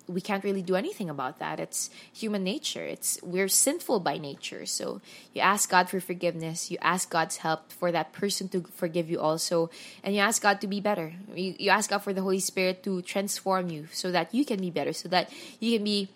we 0.08 0.22
can't 0.22 0.44
really 0.44 0.62
do 0.62 0.76
anything 0.76 1.10
about 1.10 1.39
that. 1.39 1.60
It's 1.60 1.89
human 2.13 2.44
nature. 2.44 2.86
It's 2.86 3.17
we're 3.24 3.48
sinful 3.48 4.02
by 4.02 4.20
nature. 4.20 4.67
So 4.67 5.02
you 5.34 5.41
ask 5.41 5.67
God 5.67 5.89
for 5.89 6.00
forgiveness. 6.00 6.70
You 6.70 6.78
ask 6.80 7.10
God's 7.10 7.38
help 7.38 7.72
for 7.72 7.91
that 7.91 8.13
person 8.13 8.50
to 8.50 8.62
forgive 8.76 9.10
you 9.10 9.20
also, 9.20 9.72
and 10.04 10.13
you 10.13 10.22
ask 10.22 10.44
God 10.44 10.62
to 10.62 10.67
be 10.67 10.80
better. 10.80 11.13
You, 11.34 11.56
you 11.58 11.70
ask 11.72 11.89
God 11.89 12.00
for 12.00 12.13
the 12.13 12.22
Holy 12.22 12.39
Spirit 12.39 12.84
to 12.84 13.02
transform 13.02 13.70
you 13.70 13.88
so 13.91 14.12
that 14.12 14.34
you 14.34 14.46
can 14.46 14.60
be 14.60 14.70
better, 14.70 14.94
so 14.94 15.10
that 15.10 15.32
you 15.60 15.78
can 15.78 15.84
be 15.84 16.10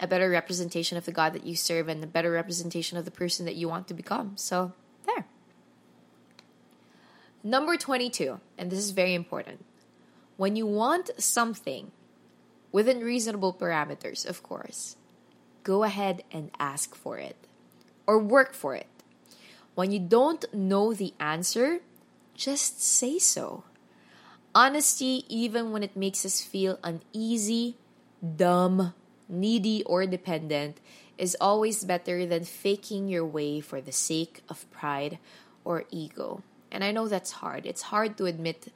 a 0.00 0.06
better 0.06 0.28
representation 0.28 0.98
of 0.98 1.04
the 1.04 1.12
God 1.12 1.32
that 1.32 1.46
you 1.46 1.56
serve 1.56 1.88
and 1.88 2.02
a 2.02 2.06
better 2.06 2.30
representation 2.30 2.98
of 2.98 3.04
the 3.04 3.10
person 3.10 3.46
that 3.46 3.56
you 3.56 3.68
want 3.68 3.88
to 3.88 3.94
become. 3.94 4.32
So, 4.36 4.72
there. 5.06 5.26
Number 7.42 7.76
22, 7.76 8.40
and 8.58 8.70
this 8.70 8.78
is 8.78 8.90
very 8.90 9.14
important. 9.14 9.64
When 10.36 10.56
you 10.56 10.66
want 10.66 11.10
something, 11.16 11.92
within 12.72 13.00
reasonable 13.00 13.54
parameters, 13.54 14.28
of 14.28 14.42
course, 14.42 14.96
go 15.62 15.82
ahead 15.84 16.24
and 16.30 16.50
ask 16.58 16.94
for 16.94 17.18
it 17.18 17.36
or 18.06 18.18
work 18.18 18.52
for 18.52 18.74
it. 18.74 18.86
When 19.74 19.92
you 19.92 19.98
don't 19.98 20.44
know 20.54 20.92
the 20.92 21.14
answer, 21.18 21.80
just 22.34 22.82
say 22.82 23.18
so. 23.18 23.64
Honesty, 24.54 25.24
even 25.28 25.70
when 25.70 25.82
it 25.82 25.96
makes 25.96 26.24
us 26.24 26.40
feel 26.40 26.78
uneasy, 26.82 27.76
dumb, 28.24 28.94
needy, 29.28 29.82
or 29.84 30.06
dependent, 30.06 30.78
is 31.18 31.36
always 31.40 31.84
better 31.84 32.26
than 32.26 32.44
faking 32.44 33.08
your 33.08 33.24
way 33.24 33.60
for 33.60 33.80
the 33.80 33.92
sake 33.92 34.42
of 34.48 34.70
pride 34.70 35.18
or 35.64 35.84
ego. 35.90 36.42
And 36.70 36.84
I 36.84 36.92
know 36.92 37.08
that's 37.08 37.32
hard. 37.42 37.66
It's 37.66 37.82
hard 37.82 38.18
to 38.18 38.26
admit 38.26 38.72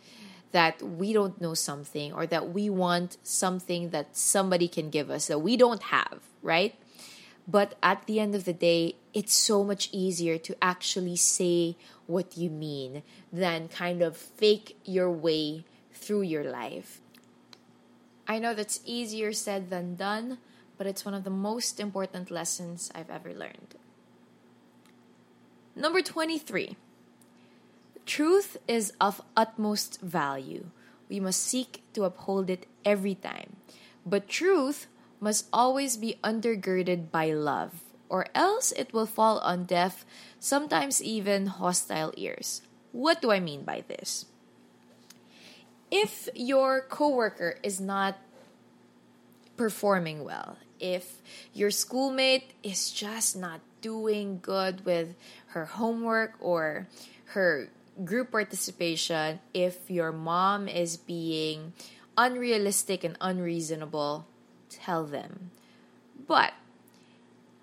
that 0.53 0.83
we 0.83 1.13
don't 1.13 1.41
know 1.41 1.55
something 1.55 2.13
or 2.13 2.27
that 2.27 2.53
we 2.53 2.69
want 2.71 3.19
something 3.23 3.91
that 3.91 4.17
somebody 4.17 4.69
can 4.69 4.91
give 4.91 5.11
us 5.11 5.29
that 5.29 5.39
we 5.39 5.57
don't 5.57 5.83
have, 5.83 6.21
right? 6.43 6.75
But 7.47 7.75
at 7.83 8.07
the 8.07 8.21
end 8.21 8.35
of 8.35 8.45
the 8.45 8.53
day, 8.53 8.97
it's 9.13 9.35
so 9.35 9.65
much 9.65 9.89
easier 9.93 10.39
to 10.39 10.57
actually 10.63 11.17
say 11.17 11.77
what 12.07 12.37
you 12.37 12.51
mean 12.51 13.03
than 13.33 13.69
kind 13.69 14.03
of 14.03 14.17
fake 14.17 14.77
your 14.85 15.11
way 15.11 15.65
through 15.93 16.23
your 16.23 16.45
life. 16.45 17.01
I 18.31 18.39
know 18.39 18.55
that's 18.55 18.79
easier 18.87 19.33
said 19.33 19.71
than 19.71 19.97
done, 19.97 20.39
but 20.79 20.87
it's 20.87 21.05
one 21.05 21.15
of 21.15 21.25
the 21.25 21.35
most 21.35 21.81
important 21.81 22.31
lessons 22.31 22.89
I've 22.95 23.11
ever 23.11 23.35
learned. 23.35 23.75
Number 25.75 26.01
23 26.01 26.77
Truth 28.07 28.57
is 28.69 28.93
of 29.01 29.21
utmost 29.37 30.01
value. 30.01 30.67
We 31.09 31.19
must 31.19 31.43
seek 31.43 31.83
to 31.95 32.05
uphold 32.05 32.51
it 32.51 32.67
every 32.85 33.17
time. 33.17 33.57
But 34.07 34.29
truth 34.29 34.87
must 35.19 35.49
always 35.53 35.97
be 35.97 36.23
undergirded 36.23 37.11
by 37.11 37.33
love, 37.33 37.83
or 38.09 38.27
else 38.33 38.71
it 38.71 38.95
will 38.95 39.07
fall 39.11 39.41
on 39.41 39.65
deaf, 39.65 40.07
sometimes 40.39 41.03
even 41.03 41.59
hostile 41.59 42.15
ears. 42.17 42.63
What 42.93 43.21
do 43.21 43.33
I 43.33 43.41
mean 43.41 43.65
by 43.65 43.83
this? 43.89 44.27
If 45.91 46.29
your 46.35 46.83
coworker 46.83 47.59
is 47.63 47.81
not 47.81 48.19
performing 49.57 50.25
well, 50.25 50.57
if 50.79 51.21
your 51.53 51.71
schoolmate 51.71 52.55
is 52.63 52.91
just 52.91 53.37
not 53.37 53.61
doing 53.81 54.39
good 54.41 54.85
with 54.85 55.15
her 55.49 55.67
homework 55.67 56.35
or 56.41 56.87
her 57.27 57.69
group 58.05 58.31
participation, 58.31 59.41
if 59.53 59.91
your 59.91 60.13
mom 60.13 60.69
is 60.69 60.97
being 60.97 61.73
unrealistic 62.17 63.05
and 63.05 63.17
unreasonable, 63.21 64.27
tell 64.69 65.05
them. 65.05 65.51
But 66.27 66.53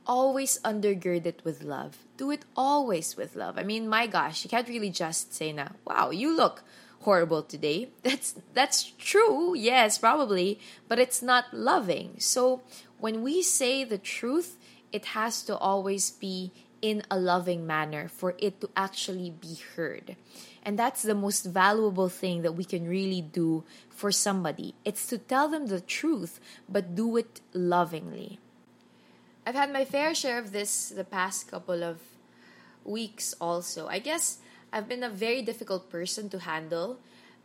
always 0.06 0.60
undergird 0.64 1.26
it 1.26 1.42
with 1.44 1.64
love. 1.64 1.98
Do 2.18 2.32
it 2.32 2.46
always 2.56 3.16
with 3.18 3.36
love. 3.36 3.58
I 3.58 3.64
mean, 3.64 3.88
my 3.88 4.08
gosh, 4.08 4.44
you 4.44 4.50
can't 4.50 4.68
really 4.68 4.90
just 4.90 5.34
say 5.34 5.52
now, 5.52 5.72
wow, 5.86 6.12
you 6.12 6.36
look 6.36 6.64
horrible 7.08 7.42
today. 7.42 7.88
That's 8.04 8.36
that's 8.54 8.84
true, 9.00 9.56
yes, 9.56 9.98
probably, 9.98 10.60
but 10.90 11.00
it's 11.00 11.24
not 11.24 11.46
loving. 11.56 12.20
So 12.20 12.60
when 13.00 13.24
we 13.24 13.42
say 13.42 13.86
the 13.86 13.98
truth, 13.98 14.60
it 14.92 15.16
has 15.16 15.42
to 15.48 15.56
always 15.56 16.12
be 16.12 16.52
in 16.82 17.04
a 17.10 17.18
loving 17.18 17.66
manner 17.66 18.12
for 18.12 18.36
it 18.38 18.60
to 18.60 18.68
actually 18.76 19.32
be 19.32 19.56
heard. 19.76 20.20
And 20.64 20.78
that's 20.78 21.02
the 21.02 21.16
most 21.16 21.48
valuable 21.48 22.10
thing 22.10 22.44
that 22.44 22.60
we 22.60 22.66
can 22.68 22.84
really 22.84 23.22
do 23.24 23.64
for 23.88 24.12
somebody. 24.12 24.76
It's 24.84 25.08
to 25.08 25.18
tell 25.18 25.48
them 25.48 25.68
the 25.68 25.80
truth, 25.80 26.44
but 26.68 26.94
do 26.94 27.16
it 27.16 27.40
lovingly. 27.54 28.38
I've 29.48 29.56
had 29.56 29.72
my 29.72 29.86
fair 29.86 30.12
share 30.14 30.40
of 30.44 30.52
this 30.52 30.92
the 30.92 31.08
past 31.08 31.48
couple 31.48 31.88
of 31.88 32.04
weeks 32.84 33.34
also. 33.40 33.88
I 33.88 34.00
guess 34.00 34.44
I've 34.72 34.88
been 34.88 35.04
a 35.04 35.10
very 35.10 35.42
difficult 35.42 35.90
person 35.90 36.30
to 36.30 36.40
handle 36.40 37.00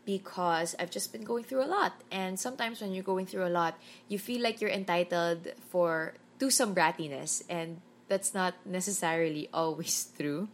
because 0.04 0.74
I've 0.78 0.90
just 0.90 1.12
been 1.12 1.24
going 1.24 1.44
through 1.44 1.62
a 1.62 1.70
lot. 1.70 2.00
And 2.10 2.38
sometimes 2.38 2.80
when 2.80 2.92
you're 2.92 3.04
going 3.04 3.26
through 3.26 3.46
a 3.46 3.52
lot, 3.52 3.78
you 4.08 4.18
feel 4.18 4.42
like 4.42 4.60
you're 4.60 4.70
entitled 4.70 5.48
for 5.70 6.14
to 6.38 6.50
some 6.50 6.74
brattiness 6.74 7.42
and 7.48 7.80
that's 8.08 8.34
not 8.34 8.54
necessarily 8.66 9.48
always 9.54 10.08
true. 10.18 10.48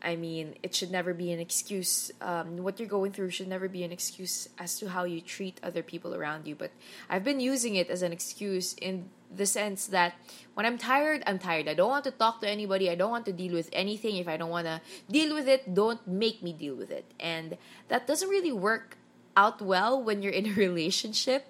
I 0.00 0.16
mean, 0.16 0.54
it 0.62 0.74
should 0.74 0.92
never 0.92 1.12
be 1.12 1.32
an 1.32 1.40
excuse. 1.40 2.12
Um, 2.20 2.58
what 2.58 2.78
you're 2.78 2.88
going 2.88 3.12
through 3.12 3.30
should 3.30 3.48
never 3.48 3.68
be 3.68 3.82
an 3.82 3.90
excuse 3.90 4.48
as 4.56 4.78
to 4.78 4.88
how 4.88 5.04
you 5.04 5.20
treat 5.20 5.58
other 5.62 5.82
people 5.82 6.14
around 6.14 6.46
you. 6.46 6.54
But 6.54 6.70
I've 7.10 7.24
been 7.24 7.40
using 7.40 7.74
it 7.74 7.90
as 7.90 8.02
an 8.02 8.12
excuse 8.12 8.74
in 8.74 9.10
the 9.34 9.46
sense 9.46 9.86
that 9.88 10.14
when 10.54 10.66
I'm 10.66 10.78
tired, 10.78 11.22
I'm 11.26 11.38
tired. 11.38 11.68
I 11.68 11.74
don't 11.74 11.90
want 11.90 12.04
to 12.04 12.10
talk 12.10 12.40
to 12.40 12.48
anybody. 12.48 12.90
I 12.90 12.94
don't 12.94 13.10
want 13.10 13.26
to 13.26 13.32
deal 13.32 13.52
with 13.52 13.68
anything. 13.72 14.16
If 14.16 14.28
I 14.28 14.36
don't 14.36 14.50
want 14.50 14.66
to 14.66 14.80
deal 15.10 15.34
with 15.34 15.48
it, 15.48 15.74
don't 15.74 16.04
make 16.06 16.42
me 16.42 16.52
deal 16.52 16.74
with 16.74 16.90
it. 16.90 17.04
And 17.20 17.56
that 17.88 18.06
doesn't 18.06 18.28
really 18.28 18.52
work 18.52 18.96
out 19.36 19.62
well 19.62 20.02
when 20.02 20.22
you're 20.22 20.32
in 20.32 20.46
a 20.46 20.52
relationship. 20.66 21.46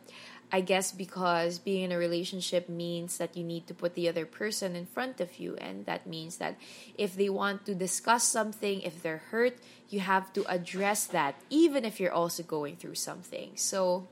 I 0.51 0.63
guess 0.63 0.93
because 0.93 1.59
being 1.59 1.85
in 1.85 1.93
a 1.93 1.99
relationship 1.99 2.71
means 2.71 3.19
that 3.19 3.37
you 3.37 3.45
need 3.45 3.67
to 3.67 3.75
put 3.75 3.95
the 3.95 4.09
other 4.09 4.25
person 4.25 4.77
in 4.77 4.87
front 4.87 5.21
of 5.21 5.39
you. 5.39 5.57
And 5.57 5.85
that 5.85 6.07
means 6.07 6.39
that 6.39 6.57
if 6.97 7.15
they 7.15 7.29
want 7.29 7.67
to 7.67 7.75
discuss 7.75 8.25
something, 8.25 8.81
if 8.81 9.03
they're 9.03 9.25
hurt, 9.31 9.59
you 9.91 10.01
have 10.01 10.33
to 10.33 10.45
address 10.51 11.05
that, 11.07 11.37
even 11.51 11.85
if 11.85 12.01
you're 12.01 12.13
also 12.13 12.43
going 12.43 12.77
through 12.77 12.95
something. 12.95 13.53
So 13.57 14.09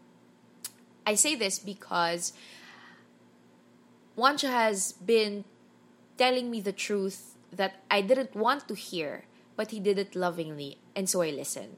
I 1.07 1.15
say 1.15 1.37
this 1.37 1.59
because 1.59 2.35
Juancho 4.17 4.49
has 4.49 4.93
been 4.93 5.45
telling 6.17 6.51
me 6.51 6.61
the 6.61 6.73
truth 6.73 7.37
that 7.53 7.83
I 7.91 8.01
didn't 8.01 8.35
want 8.35 8.69
to 8.69 8.75
hear, 8.75 9.25
but 9.57 9.71
he 9.71 9.81
did 9.81 9.99
it 9.99 10.17
lovingly. 10.17 10.79
And 10.95 11.09
so 11.09 11.23
I 11.23 11.31
listened. 11.31 11.77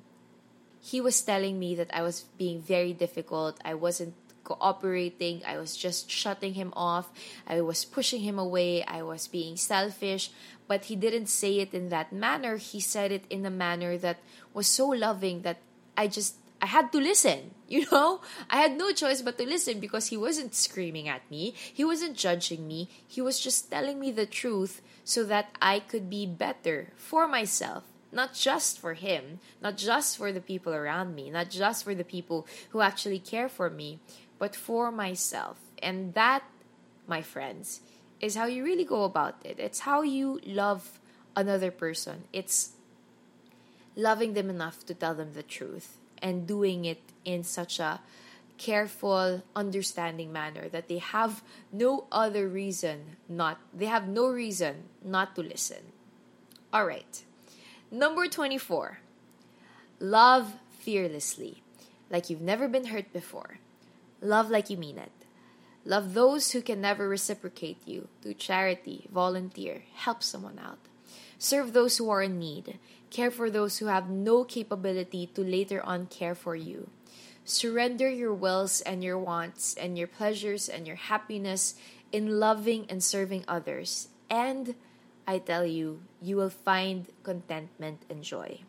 He 0.80 1.00
was 1.00 1.20
telling 1.20 1.58
me 1.58 1.74
that 1.74 1.90
I 1.92 2.02
was 2.02 2.26
being 2.38 2.62
very 2.62 2.92
difficult. 2.92 3.58
I 3.64 3.74
wasn't 3.74 4.14
cooperating. 4.44 5.42
I 5.46 5.58
was 5.58 5.76
just 5.76 6.10
shutting 6.10 6.54
him 6.54 6.72
off. 6.74 7.10
I 7.46 7.60
was 7.60 7.84
pushing 7.84 8.22
him 8.22 8.38
away. 8.38 8.84
I 8.84 9.02
was 9.02 9.26
being 9.26 9.56
selfish. 9.56 10.30
But 10.66 10.86
he 10.86 10.96
didn't 10.96 11.26
say 11.26 11.58
it 11.58 11.74
in 11.74 11.88
that 11.90 12.12
manner. 12.12 12.56
He 12.56 12.80
said 12.80 13.12
it 13.12 13.24
in 13.28 13.44
a 13.44 13.50
manner 13.50 13.98
that 13.98 14.18
was 14.54 14.66
so 14.66 14.88
loving 14.88 15.42
that 15.42 15.58
I 15.96 16.06
just 16.06 16.36
I 16.60 16.66
had 16.66 16.90
to 16.92 16.98
listen, 16.98 17.54
you 17.68 17.86
know? 17.90 18.20
I 18.50 18.56
had 18.56 18.76
no 18.76 18.92
choice 18.92 19.22
but 19.22 19.38
to 19.38 19.44
listen 19.44 19.80
because 19.80 20.08
he 20.08 20.16
wasn't 20.16 20.54
screaming 20.54 21.08
at 21.08 21.28
me. 21.30 21.54
He 21.56 21.84
wasn't 21.84 22.16
judging 22.16 22.66
me. 22.66 22.88
He 23.06 23.20
was 23.20 23.38
just 23.38 23.70
telling 23.70 24.00
me 24.00 24.10
the 24.10 24.26
truth 24.26 24.82
so 25.04 25.24
that 25.24 25.50
I 25.62 25.80
could 25.80 26.10
be 26.10 26.26
better 26.26 26.92
for 26.96 27.28
myself 27.28 27.84
not 28.12 28.32
just 28.32 28.78
for 28.78 28.94
him, 28.94 29.38
not 29.60 29.76
just 29.76 30.16
for 30.16 30.32
the 30.32 30.40
people 30.40 30.72
around 30.72 31.14
me, 31.14 31.30
not 31.30 31.50
just 31.50 31.84
for 31.84 31.94
the 31.94 32.04
people 32.04 32.46
who 32.70 32.80
actually 32.80 33.18
care 33.18 33.48
for 33.48 33.68
me, 33.68 33.98
but 34.38 34.56
for 34.56 34.90
myself. 34.90 35.58
And 35.82 36.14
that, 36.14 36.42
my 37.06 37.22
friends, 37.22 37.80
is 38.20 38.34
how 38.34 38.46
you 38.46 38.64
really 38.64 38.84
go 38.84 39.04
about 39.04 39.36
it. 39.44 39.58
It's 39.58 39.80
how 39.80 40.02
you 40.02 40.40
love 40.46 41.00
another 41.36 41.70
person. 41.70 42.24
It's 42.32 42.72
loving 43.94 44.34
them 44.34 44.48
enough 44.48 44.86
to 44.86 44.94
tell 44.94 45.14
them 45.14 45.34
the 45.34 45.42
truth 45.42 45.98
and 46.22 46.46
doing 46.46 46.84
it 46.84 47.00
in 47.24 47.44
such 47.44 47.78
a 47.78 48.00
careful, 48.58 49.42
understanding 49.54 50.32
manner 50.32 50.68
that 50.68 50.88
they 50.88 50.98
have 50.98 51.42
no 51.72 52.06
other 52.10 52.48
reason 52.48 53.16
not 53.28 53.60
they 53.72 53.86
have 53.86 54.08
no 54.08 54.26
reason 54.28 54.90
not 55.04 55.34
to 55.36 55.42
listen. 55.42 55.92
All 56.72 56.84
right. 56.84 57.22
Number 57.90 58.26
24. 58.26 58.98
Love 60.00 60.54
fearlessly, 60.78 61.62
like 62.10 62.28
you've 62.28 62.42
never 62.42 62.68
been 62.68 62.86
hurt 62.86 63.12
before. 63.12 63.58
Love 64.20 64.50
like 64.50 64.68
you 64.70 64.76
mean 64.76 64.98
it. 64.98 65.12
Love 65.84 66.14
those 66.14 66.52
who 66.52 66.60
can 66.60 66.80
never 66.80 67.08
reciprocate 67.08 67.78
you. 67.86 68.08
Do 68.22 68.34
charity, 68.34 69.06
volunteer, 69.10 69.84
help 69.94 70.22
someone 70.22 70.58
out. 70.58 70.78
Serve 71.38 71.72
those 71.72 71.98
who 71.98 72.10
are 72.10 72.22
in 72.22 72.38
need. 72.38 72.78
Care 73.10 73.30
for 73.30 73.48
those 73.48 73.78
who 73.78 73.86
have 73.86 74.10
no 74.10 74.44
capability 74.44 75.26
to 75.34 75.40
later 75.40 75.80
on 75.82 76.06
care 76.06 76.34
for 76.34 76.54
you. 76.54 76.90
Surrender 77.44 78.10
your 78.10 78.34
wills 78.34 78.82
and 78.82 79.02
your 79.02 79.18
wants 79.18 79.74
and 79.74 79.96
your 79.96 80.08
pleasures 80.08 80.68
and 80.68 80.86
your 80.86 80.96
happiness 80.96 81.74
in 82.12 82.38
loving 82.38 82.84
and 82.90 83.02
serving 83.02 83.44
others. 83.48 84.08
And 84.28 84.74
I 85.26 85.38
tell 85.38 85.64
you, 85.64 86.02
you 86.20 86.36
will 86.36 86.50
find 86.50 87.06
contentment 87.22 88.02
and 88.10 88.22
joy. 88.22 88.60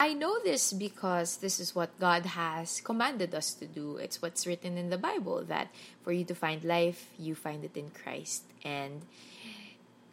I 0.00 0.12
know 0.12 0.38
this 0.42 0.72
because 0.72 1.38
this 1.38 1.60
is 1.60 1.74
what 1.74 1.98
God 2.00 2.26
has 2.26 2.80
commanded 2.80 3.34
us 3.34 3.54
to 3.54 3.66
do. 3.66 3.96
It's 3.96 4.20
what's 4.20 4.46
written 4.46 4.76
in 4.76 4.90
the 4.90 4.98
Bible 4.98 5.44
that 5.44 5.68
for 6.02 6.12
you 6.12 6.24
to 6.24 6.34
find 6.34 6.64
life, 6.64 7.08
you 7.18 7.34
find 7.34 7.64
it 7.64 7.76
in 7.76 7.90
Christ. 7.90 8.44
And 8.64 9.02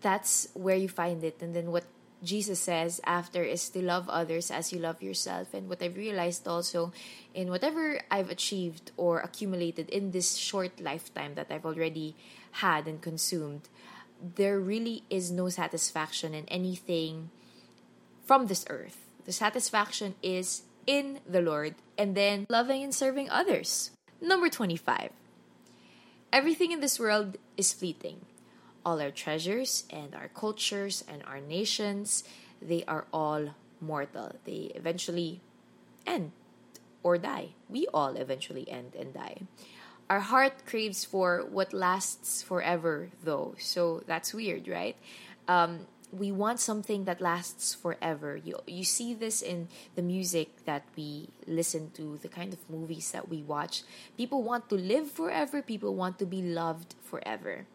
that's 0.01 0.47
where 0.53 0.75
you 0.75 0.89
find 0.89 1.23
it. 1.23 1.41
And 1.41 1.55
then 1.55 1.71
what 1.71 1.85
Jesus 2.23 2.59
says 2.59 3.01
after 3.05 3.43
is 3.43 3.69
to 3.69 3.81
love 3.81 4.07
others 4.09 4.51
as 4.51 4.71
you 4.71 4.79
love 4.79 5.01
yourself. 5.01 5.53
And 5.53 5.67
what 5.67 5.81
I've 5.81 5.97
realized 5.97 6.47
also 6.47 6.93
in 7.33 7.49
whatever 7.49 8.01
I've 8.11 8.29
achieved 8.29 8.91
or 8.97 9.19
accumulated 9.19 9.89
in 9.89 10.11
this 10.11 10.35
short 10.35 10.79
lifetime 10.79 11.33
that 11.35 11.47
I've 11.49 11.65
already 11.65 12.15
had 12.61 12.87
and 12.87 13.01
consumed, 13.01 13.69
there 14.21 14.59
really 14.59 15.03
is 15.09 15.31
no 15.31 15.49
satisfaction 15.49 16.33
in 16.33 16.45
anything 16.47 17.31
from 18.25 18.47
this 18.47 18.65
earth. 18.69 18.97
The 19.25 19.31
satisfaction 19.31 20.15
is 20.21 20.63
in 20.85 21.19
the 21.27 21.41
Lord 21.41 21.75
and 21.97 22.15
then 22.15 22.45
loving 22.49 22.83
and 22.83 22.93
serving 22.93 23.29
others. 23.29 23.91
Number 24.21 24.49
25. 24.49 25.09
Everything 26.31 26.71
in 26.71 26.81
this 26.81 26.99
world 26.99 27.37
is 27.57 27.73
fleeting. 27.73 28.21
All 28.85 29.01
our 29.01 29.11
treasures 29.11 29.85
and 29.89 30.15
our 30.15 30.27
cultures 30.27 31.03
and 31.07 31.23
our 31.23 31.39
nations, 31.39 32.23
they 32.61 32.83
are 32.87 33.05
all 33.13 33.53
mortal. 33.79 34.35
They 34.45 34.71
eventually 34.75 35.41
end 36.05 36.31
or 37.03 37.17
die. 37.17 37.49
We 37.69 37.87
all 37.93 38.15
eventually 38.15 38.69
end 38.69 38.95
and 38.95 39.13
die. 39.13 39.41
Our 40.09 40.19
heart 40.19 40.65
craves 40.65 41.05
for 41.05 41.45
what 41.49 41.73
lasts 41.73 42.41
forever, 42.41 43.09
though. 43.23 43.55
So 43.57 44.03
that's 44.07 44.33
weird, 44.33 44.67
right? 44.67 44.97
Um, 45.47 45.87
we 46.11 46.31
want 46.31 46.59
something 46.59 47.05
that 47.05 47.21
lasts 47.21 47.73
forever. 47.73 48.35
You 48.35 48.59
you 48.67 48.83
see 48.83 49.13
this 49.13 49.41
in 49.41 49.69
the 49.95 50.01
music 50.01 50.65
that 50.65 50.83
we 50.97 51.29
listen 51.47 51.91
to, 51.95 52.19
the 52.21 52.27
kind 52.27 52.51
of 52.51 52.59
movies 52.69 53.11
that 53.11 53.29
we 53.29 53.41
watch. 53.41 53.83
People 54.17 54.43
want 54.43 54.67
to 54.69 54.75
live 54.75 55.09
forever, 55.09 55.61
people 55.61 55.95
want 55.95 56.19
to 56.19 56.25
be 56.25 56.41
loved 56.41 56.95
forever. 57.01 57.65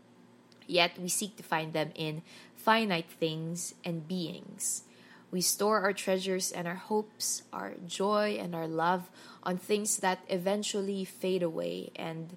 Yet 0.67 0.99
we 0.99 1.09
seek 1.09 1.37
to 1.37 1.43
find 1.43 1.73
them 1.73 1.93
in 1.95 2.23
finite 2.55 3.11
things 3.11 3.75
and 3.85 4.07
beings. 4.09 4.83
We 5.31 5.41
store 5.41 5.81
our 5.81 5.93
treasures 5.93 6.53
and 6.53 6.67
our 6.67 6.77
hopes, 6.77 7.43
our 7.53 7.75
joy 7.87 8.39
and 8.41 8.55
our 8.55 8.69
love 8.69 9.11
on 9.43 9.59
things 9.59 9.99
that 9.99 10.21
eventually 10.29 11.05
fade 11.05 11.43
away 11.43 11.91
and 11.97 12.37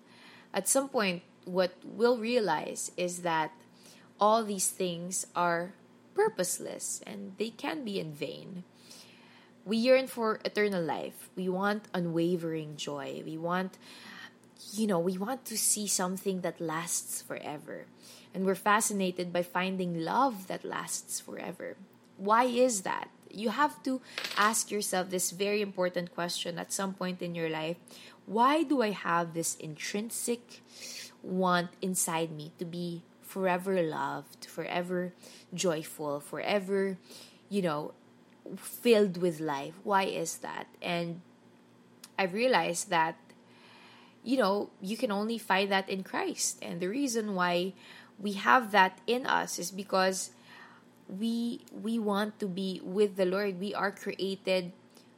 at 0.53 0.67
some 0.67 0.89
point 0.89 1.23
what 1.45 1.73
we'll 1.83 2.17
realize 2.17 2.91
is 2.97 3.21
that 3.21 3.51
all 4.19 4.43
these 4.43 4.69
things 4.69 5.25
are 5.35 5.73
purposeless 6.13 7.01
and 7.07 7.33
they 7.37 7.49
can 7.49 7.83
be 7.83 7.99
in 7.99 8.13
vain. 8.13 8.63
We 9.65 9.77
yearn 9.77 10.07
for 10.07 10.39
eternal 10.43 10.83
life. 10.83 11.29
We 11.35 11.49
want 11.49 11.85
unwavering 11.93 12.75
joy. 12.75 13.23
We 13.25 13.37
want, 13.37 13.77
you 14.73 14.87
know, 14.87 14.99
we 14.99 15.17
want 15.17 15.45
to 15.45 15.57
see 15.57 15.87
something 15.87 16.41
that 16.41 16.59
lasts 16.59 17.21
forever. 17.21 17.85
And 18.33 18.45
we're 18.45 18.55
fascinated 18.55 19.33
by 19.33 19.43
finding 19.43 20.03
love 20.03 20.47
that 20.47 20.63
lasts 20.63 21.19
forever. 21.19 21.77
Why 22.17 22.45
is 22.45 22.81
that? 22.81 23.09
You 23.31 23.49
have 23.49 23.81
to 23.83 24.01
ask 24.37 24.71
yourself 24.71 25.09
this 25.09 25.31
very 25.31 25.61
important 25.61 26.13
question 26.13 26.57
at 26.57 26.73
some 26.73 26.93
point 26.93 27.21
in 27.21 27.35
your 27.35 27.49
life. 27.49 27.77
Why 28.25 28.63
do 28.63 28.81
I 28.81 28.91
have 28.91 29.33
this 29.33 29.55
intrinsic 29.55 30.61
want 31.23 31.69
inside 31.81 32.31
me 32.31 32.51
to 32.59 32.65
be 32.65 33.03
forever 33.21 33.81
loved, 33.81 34.45
forever 34.45 35.13
joyful, 35.53 36.19
forever, 36.19 36.97
you 37.49 37.61
know, 37.61 37.93
filled 38.57 39.17
with 39.17 39.39
life. 39.39 39.75
Why 39.83 40.03
is 40.05 40.37
that? 40.37 40.67
And 40.81 41.21
I 42.17 42.23
realized 42.23 42.89
that, 42.89 43.17
you 44.23 44.37
know, 44.37 44.69
you 44.81 44.97
can 44.97 45.11
only 45.11 45.37
find 45.37 45.71
that 45.71 45.87
in 45.89 46.03
Christ. 46.03 46.57
And 46.61 46.79
the 46.79 46.87
reason 46.87 47.35
why 47.35 47.73
we 48.21 48.33
have 48.33 48.71
that 48.71 48.99
in 49.07 49.25
us 49.25 49.59
is 49.59 49.71
because 49.71 50.31
we 51.07 51.65
we 51.71 51.97
want 51.97 52.39
to 52.39 52.47
be 52.47 52.81
with 52.83 53.15
the 53.15 53.25
Lord. 53.25 53.59
We 53.59 53.73
are 53.73 53.91
created 53.91 54.71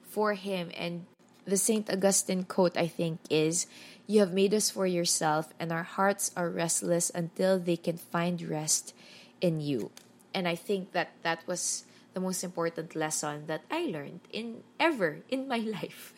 for 0.04 0.34
him 0.34 0.72
and 0.78 1.06
the 1.46 1.58
St. 1.58 1.90
Augustine 1.90 2.44
quote 2.44 2.78
I 2.78 2.88
think 2.88 3.20
is 3.30 3.66
you 4.06 4.20
have 4.20 4.34
made 4.34 4.54
us 4.54 4.70
for 4.70 4.86
yourself 4.86 5.54
and 5.60 5.72
our 5.72 5.84
hearts 5.84 6.32
are 6.36 6.50
restless 6.50 7.10
until 7.10 7.58
they 7.58 7.78
can 7.78 7.98
find 7.98 8.42
rest 8.42 8.94
in 9.42 9.60
you 9.60 9.92
and 10.34 10.48
I 10.48 10.56
think 10.56 10.92
that 10.92 11.12
that 11.24 11.46
was 11.48 11.84
the 12.14 12.20
most 12.20 12.44
important 12.44 12.96
lesson 12.96 13.48
that 13.48 13.64
I 13.72 13.86
learned 13.86 14.22
in 14.32 14.64
ever 14.80 15.20
in 15.30 15.48
my 15.48 15.58
life. 15.82 16.14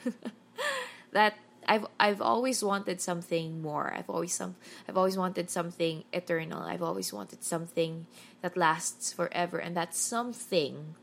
that 1.12 1.36
I've 1.67 1.86
I've 1.99 2.21
always 2.21 2.63
wanted 2.63 3.02
something 3.02 3.62
more. 3.62 3.93
I've 3.95 4.10
always 4.10 4.34
some 4.34 4.56
I've 4.88 4.97
always 4.97 5.17
wanted 5.17 5.49
something 5.49 6.04
eternal. 6.13 6.63
I've 6.63 6.84
always 6.84 7.13
wanted 7.13 7.43
something 7.43 8.08
that 8.41 8.58
lasts 8.58 9.13
forever 9.13 9.58
and 9.58 9.76
that 9.78 9.95
something 9.95 10.95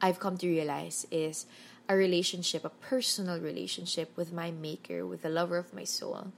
I've 0.00 0.20
come 0.20 0.36
to 0.38 0.48
realize 0.48 1.06
is 1.10 1.46
a 1.88 1.96
relationship, 1.96 2.64
a 2.64 2.70
personal 2.70 3.40
relationship 3.40 4.16
with 4.16 4.32
my 4.32 4.50
maker, 4.50 5.06
with 5.06 5.22
the 5.22 5.28
lover 5.28 5.58
of 5.58 5.72
my 5.74 5.84
soul 5.84 6.32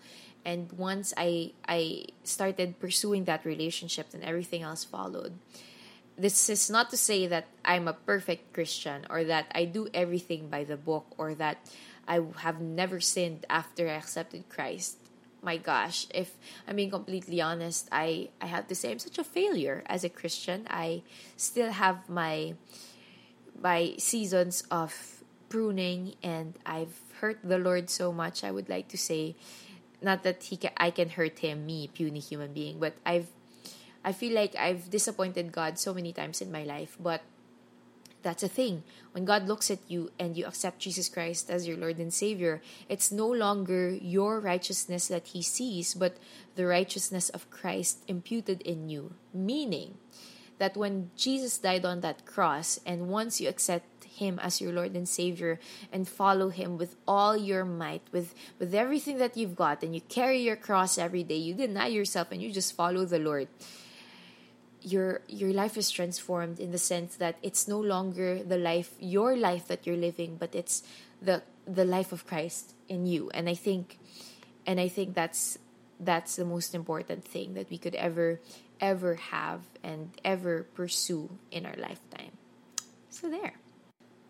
and 0.47 0.71
once 0.79 1.13
i 1.19 1.51
i 1.69 2.07
started 2.23 2.79
pursuing 2.79 3.25
that 3.25 3.45
relationship 3.45 4.09
then 4.11 4.23
everything 4.23 4.63
else 4.63 4.85
followed 4.85 5.35
this 6.17 6.49
is 6.49 6.71
not 6.71 6.89
to 6.89 6.97
say 6.97 7.27
that 7.27 7.47
i'm 7.65 7.89
a 7.89 7.93
perfect 7.93 8.55
christian 8.55 9.05
or 9.11 9.25
that 9.25 9.51
i 9.53 9.67
do 9.67 9.89
everything 9.93 10.49
by 10.49 10.63
the 10.63 10.77
book 10.79 11.05
or 11.19 11.35
that 11.35 11.59
i 12.09 12.21
have 12.39 12.61
never 12.61 13.01
sinned 13.01 13.47
after 13.51 13.89
i 13.89 13.93
accepted 13.93 14.49
christ. 14.49 14.99
My 15.43 15.59
gosh 15.59 16.07
if 16.11 16.35
i'm 16.67 16.77
being 16.77 16.91
completely 16.91 17.41
honest 17.41 17.89
i 17.93 18.29
i 18.41 18.47
have 18.47 18.67
to 18.69 18.75
say 18.75 18.91
i'm 18.91 18.99
such 18.99 19.19
a 19.19 19.25
failure 19.25 19.85
as 19.87 20.03
a 20.03 20.09
christian. 20.09 20.67
I 20.69 21.03
still 21.37 21.71
have 21.71 22.09
my 22.09 22.55
my 23.55 23.95
seasons 23.99 24.65
of 24.71 25.23
pruning 25.49 26.15
and 26.23 26.59
i've 26.67 26.99
hurt 27.21 27.39
the 27.45 27.59
lord 27.59 27.89
so 27.89 28.11
much 28.13 28.43
i 28.43 28.51
would 28.51 28.69
like 28.69 28.89
to 28.89 28.99
say 28.99 29.37
not 30.03 30.23
that 30.25 30.45
he 30.45 30.59
I 30.77 30.91
can 30.91 31.11
hurt 31.11 31.41
him, 31.41 31.65
me, 31.65 31.89
puny 31.89 32.21
human 32.21 32.53
being, 32.53 32.79
but 32.79 32.95
I've 33.05 33.29
I 34.05 34.13
feel 34.13 34.35
like 34.35 34.55
I've 34.55 34.89
disappointed 34.89 35.51
God 35.51 35.79
so 35.79 35.93
many 35.93 36.13
times 36.13 36.41
in 36.41 36.53
my 36.53 36.63
life, 36.63 36.97
but 37.01 37.23
that's 38.27 38.43
a 38.43 38.49
thing. 38.49 38.83
When 39.13 39.25
God 39.25 39.47
looks 39.47 39.71
at 39.71 39.79
you 39.87 40.11
and 40.19 40.37
you 40.37 40.47
accept 40.47 40.81
Jesus 40.81 41.09
Christ 41.09 41.49
as 41.49 41.69
your 41.69 41.77
Lord 41.77 41.99
and 41.99 42.13
Savior, 42.13 42.61
it's 42.89 43.13
no 43.13 43.31
longer 43.31 43.95
your 43.95 44.41
righteousness 44.41 45.07
that 45.07 45.29
He 45.29 45.43
sees, 45.43 45.95
but 45.95 46.17
the 46.57 46.67
righteousness 46.67 47.29
of 47.31 47.49
Christ 47.51 48.03
imputed 48.09 48.63
in 48.63 48.89
you. 48.91 49.15
Meaning 49.33 49.99
that 50.59 50.77
when 50.77 51.11
Jesus 51.17 51.59
died 51.59 51.85
on 51.85 52.01
that 52.01 52.27
cross, 52.27 52.81
and 52.85 53.09
once 53.09 53.41
you 53.41 53.49
accept 53.49 53.87
him 54.17 54.41
as 54.41 54.61
your 54.61 54.73
Lord 54.73 54.97
and 54.97 55.09
Savior 55.09 55.61
and 55.93 56.09
follow 56.09 56.49
him 56.49 56.79
with 56.79 56.97
all 57.07 57.37
your 57.37 57.65
might, 57.65 58.03
with, 58.11 58.35
with 58.59 58.75
everything 58.75 59.19
that 59.19 59.37
you've 59.37 59.55
got, 59.55 59.85
and 59.85 59.95
you 59.95 60.01
carry 60.01 60.41
your 60.41 60.57
cross 60.57 60.99
every 60.99 61.23
day, 61.23 61.37
you 61.37 61.55
deny 61.55 61.87
yourself 61.87 62.33
and 62.33 62.43
you 62.43 62.51
just 62.51 62.75
follow 62.75 63.05
the 63.05 63.19
Lord. 63.21 63.47
Your 64.87 65.27
your 65.27 65.53
life 65.53 65.77
is 65.77 65.91
transformed 65.91 66.63
in 66.63 66.71
the 66.71 66.79
sense 66.79 67.17
that 67.17 67.43
it's 67.43 67.67
no 67.67 67.81
longer 67.81 68.39
the 68.39 68.57
life 68.57 68.95
your 69.03 69.35
life 69.35 69.67
that 69.67 69.85
you're 69.87 69.99
living, 69.99 70.37
but 70.39 70.55
it's 70.55 70.87
the 71.21 71.43
the 71.67 71.85
life 71.85 72.13
of 72.13 72.23
Christ 72.23 72.75
in 72.89 73.07
you. 73.07 73.31
And 73.35 73.49
I 73.49 73.55
think 73.55 73.99
and 74.67 74.79
I 74.79 74.87
think 74.87 75.15
that's 75.19 75.59
that's 75.99 76.37
the 76.37 76.45
most 76.45 76.75
important 76.75 77.25
thing 77.25 77.55
that 77.55 77.69
we 77.69 77.79
could 77.79 77.97
ever 77.97 78.39
ever 78.81 79.15
have 79.35 79.63
and 79.83 80.11
ever 80.23 80.63
pursue 80.75 81.31
in 81.51 81.67
our 81.67 81.77
lifetime. 81.77 82.39
So 83.11 83.29
there. 83.29 83.55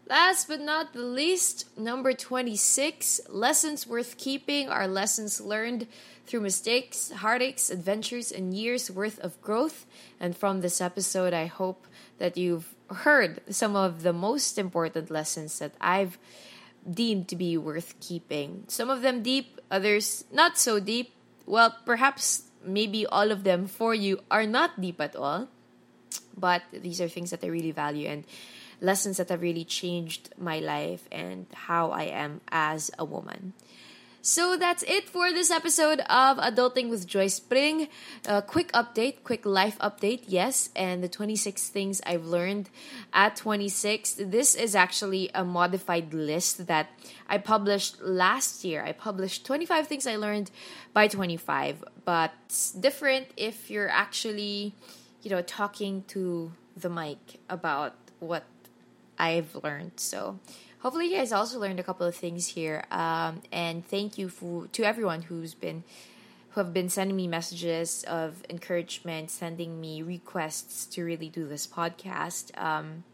Last 0.09 0.47
but 0.47 0.61
not 0.61 0.93
the 0.93 1.03
least, 1.03 1.67
number 1.77 2.13
26 2.13 3.23
lessons 3.29 3.89
worth 3.89 4.17
keeping 4.17 4.69
are 4.69 4.87
lessons 4.87 5.41
learned 5.41 5.89
through 6.27 6.43
mistakes, 6.43 7.11
heartaches, 7.11 7.71
adventures, 7.71 8.31
and 8.31 8.55
years 8.55 8.89
worth 8.89 9.19
of 9.19 9.41
growth. 9.43 9.85
And 10.21 10.37
from 10.37 10.61
this 10.61 10.81
episode, 10.81 11.35
I 11.35 11.47
hope 11.47 11.89
that 12.19 12.37
you've 12.37 12.73
heard 12.89 13.41
some 13.51 13.75
of 13.75 14.05
the 14.05 14.13
most 14.13 14.59
important 14.59 15.11
lessons 15.11 15.59
that 15.59 15.73
I've 15.81 16.19
deemed 16.89 17.27
to 17.29 17.37
be 17.37 17.59
worth 17.59 17.99
keeping. 17.99 18.63
Some 18.69 18.91
of 18.91 19.03
them 19.03 19.25
deep, 19.25 19.61
others 19.73 20.25
not 20.31 20.57
so 20.57 20.79
deep. 20.79 21.15
Well, 21.47 21.75
perhaps 21.85 22.45
maybe 22.65 23.07
all 23.07 23.33
of 23.33 23.43
them 23.43 23.67
for 23.67 23.93
you 23.93 24.21
are 24.31 24.47
not 24.47 24.81
deep 24.81 25.01
at 25.01 25.17
all. 25.17 25.49
But 26.37 26.63
these 26.73 27.01
are 27.01 27.09
things 27.09 27.31
that 27.31 27.43
I 27.43 27.49
really 27.49 27.73
value 27.73 28.07
and 28.07 28.25
lessons 28.81 29.17
that 29.17 29.29
have 29.29 29.43
really 29.43 29.65
changed 29.65 30.31
my 30.39 30.59
life 30.59 31.09
and 31.11 31.47
how 31.53 31.91
I 31.91 32.05
am 32.05 32.41
as 32.49 32.91
a 32.99 33.05
woman. 33.05 33.53
So 34.27 34.57
that's 34.57 34.83
it 34.83 35.09
for 35.09 35.33
this 35.33 35.53
episode 35.53 36.01
of 36.01 36.39
Adulting 36.39 36.91
with 36.91 37.07
Joyce 37.07 37.39
Pring. 37.39 37.87
A 38.27 38.43
quick 38.43 38.73
update, 38.73 39.23
quick 39.23 39.47
life 39.47 39.79
update, 39.79 40.25
yes, 40.27 40.69
and 40.75 41.01
the 41.01 41.09
26 41.09 41.69
things 41.69 42.01
I've 42.05 42.25
learned 42.25 42.69
at 43.13 43.37
26. 43.37 44.15
This 44.19 44.57
is 44.57 44.75
actually 44.75 45.31
a 45.33 45.45
modified 45.45 46.13
list 46.13 46.67
that 46.67 46.89
I 47.29 47.39
published 47.39 48.03
last 48.03 48.65
year. 48.65 48.83
I 48.85 48.91
published 48.91 49.47
25 49.47 49.87
things 49.87 50.09
I 50.09 50.17
learned 50.17 50.51
by 50.93 51.07
25, 51.07 51.85
but 52.05 52.33
different 52.81 53.29
if 53.37 53.71
you're 53.71 53.89
actually, 53.89 54.75
you 55.23 55.31
know, 55.31 55.43
talking 55.43 56.03
to 56.09 56.51
the 56.77 56.91
mic 56.91 57.39
about 57.49 57.95
what 58.19 58.43
I've 59.19 59.55
learned. 59.63 59.93
So 59.97 60.39
hopefully 60.81 61.07
you 61.07 61.17
guys 61.17 61.33
also 61.33 61.59
learned 61.59 61.81
a 61.81 61.83
couple 61.83 62.07
of 62.07 62.15
things 62.15 62.49
here. 62.49 62.85
Um, 62.91 63.43
and 63.53 63.87
thank 63.87 64.19
you 64.19 64.29
for, 64.29 64.67
to 64.69 64.85
everyone 64.85 65.23
who's 65.23 65.55
been 65.55 65.85
who 66.51 66.61
have 66.61 66.73
been 66.73 66.89
sending 66.89 67.15
me 67.15 67.29
messages 67.29 68.03
of 68.05 68.43
encouragement, 68.49 69.31
sending 69.31 69.79
me 69.79 70.01
requests 70.01 70.87
to 70.87 71.05
really 71.05 71.29
do 71.29 71.47
this 71.47 71.67
podcast. 71.67 72.57
Um, 72.57 73.05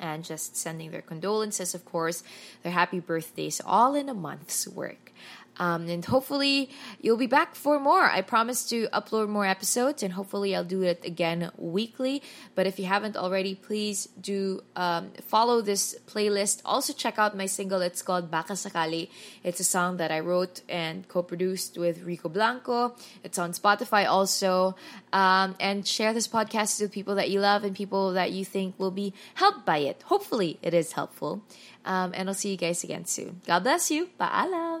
and 0.00 0.24
just 0.24 0.56
sending 0.56 0.90
their 0.90 1.02
condolences, 1.02 1.74
of 1.74 1.84
course, 1.84 2.24
their 2.62 2.72
happy 2.72 2.98
birthdays, 2.98 3.60
all 3.64 3.94
in 3.94 4.08
a 4.08 4.14
month's 4.14 4.66
work. 4.66 5.12
Um, 5.60 5.88
and 5.88 6.02
hopefully 6.02 6.70
you'll 7.02 7.18
be 7.18 7.26
back 7.26 7.54
for 7.54 7.78
more. 7.78 8.04
I 8.04 8.22
promise 8.22 8.64
to 8.70 8.88
upload 8.88 9.28
more 9.28 9.44
episodes, 9.44 10.02
and 10.02 10.14
hopefully 10.14 10.56
I'll 10.56 10.64
do 10.64 10.82
it 10.82 11.04
again 11.04 11.50
weekly. 11.58 12.22
But 12.54 12.66
if 12.66 12.78
you 12.78 12.86
haven't 12.86 13.16
already, 13.16 13.54
please 13.54 14.08
do 14.18 14.62
um, 14.74 15.12
follow 15.20 15.60
this 15.60 15.94
playlist. 16.06 16.62
Also 16.64 16.94
check 16.94 17.18
out 17.18 17.36
my 17.36 17.44
single. 17.44 17.82
It's 17.82 18.00
called 18.00 18.30
Baka 18.30 18.54
Sakali. 18.54 19.10
It's 19.44 19.60
a 19.60 19.64
song 19.64 19.98
that 19.98 20.10
I 20.10 20.20
wrote 20.20 20.62
and 20.66 21.06
co-produced 21.06 21.76
with 21.76 22.02
Rico 22.04 22.30
Blanco. 22.30 22.96
It's 23.22 23.38
on 23.38 23.52
Spotify 23.52 24.08
also. 24.08 24.74
Um, 25.12 25.56
and 25.60 25.86
share 25.86 26.14
this 26.14 26.26
podcast 26.26 26.80
with 26.80 26.90
people 26.90 27.16
that 27.16 27.28
you 27.28 27.40
love 27.40 27.64
and 27.64 27.76
people 27.76 28.14
that 28.14 28.32
you 28.32 28.46
think 28.46 28.78
will 28.78 28.90
be 28.90 29.12
helped 29.34 29.66
by 29.66 29.78
it. 29.78 30.02
Hopefully 30.06 30.58
it 30.62 30.72
is 30.72 30.92
helpful. 30.92 31.42
Um, 31.84 32.12
and 32.14 32.28
I'll 32.28 32.34
see 32.34 32.50
you 32.50 32.56
guys 32.56 32.82
again 32.82 33.04
soon. 33.04 33.42
God 33.46 33.62
bless 33.62 33.90
you. 33.90 34.08
Paalam. 34.18 34.79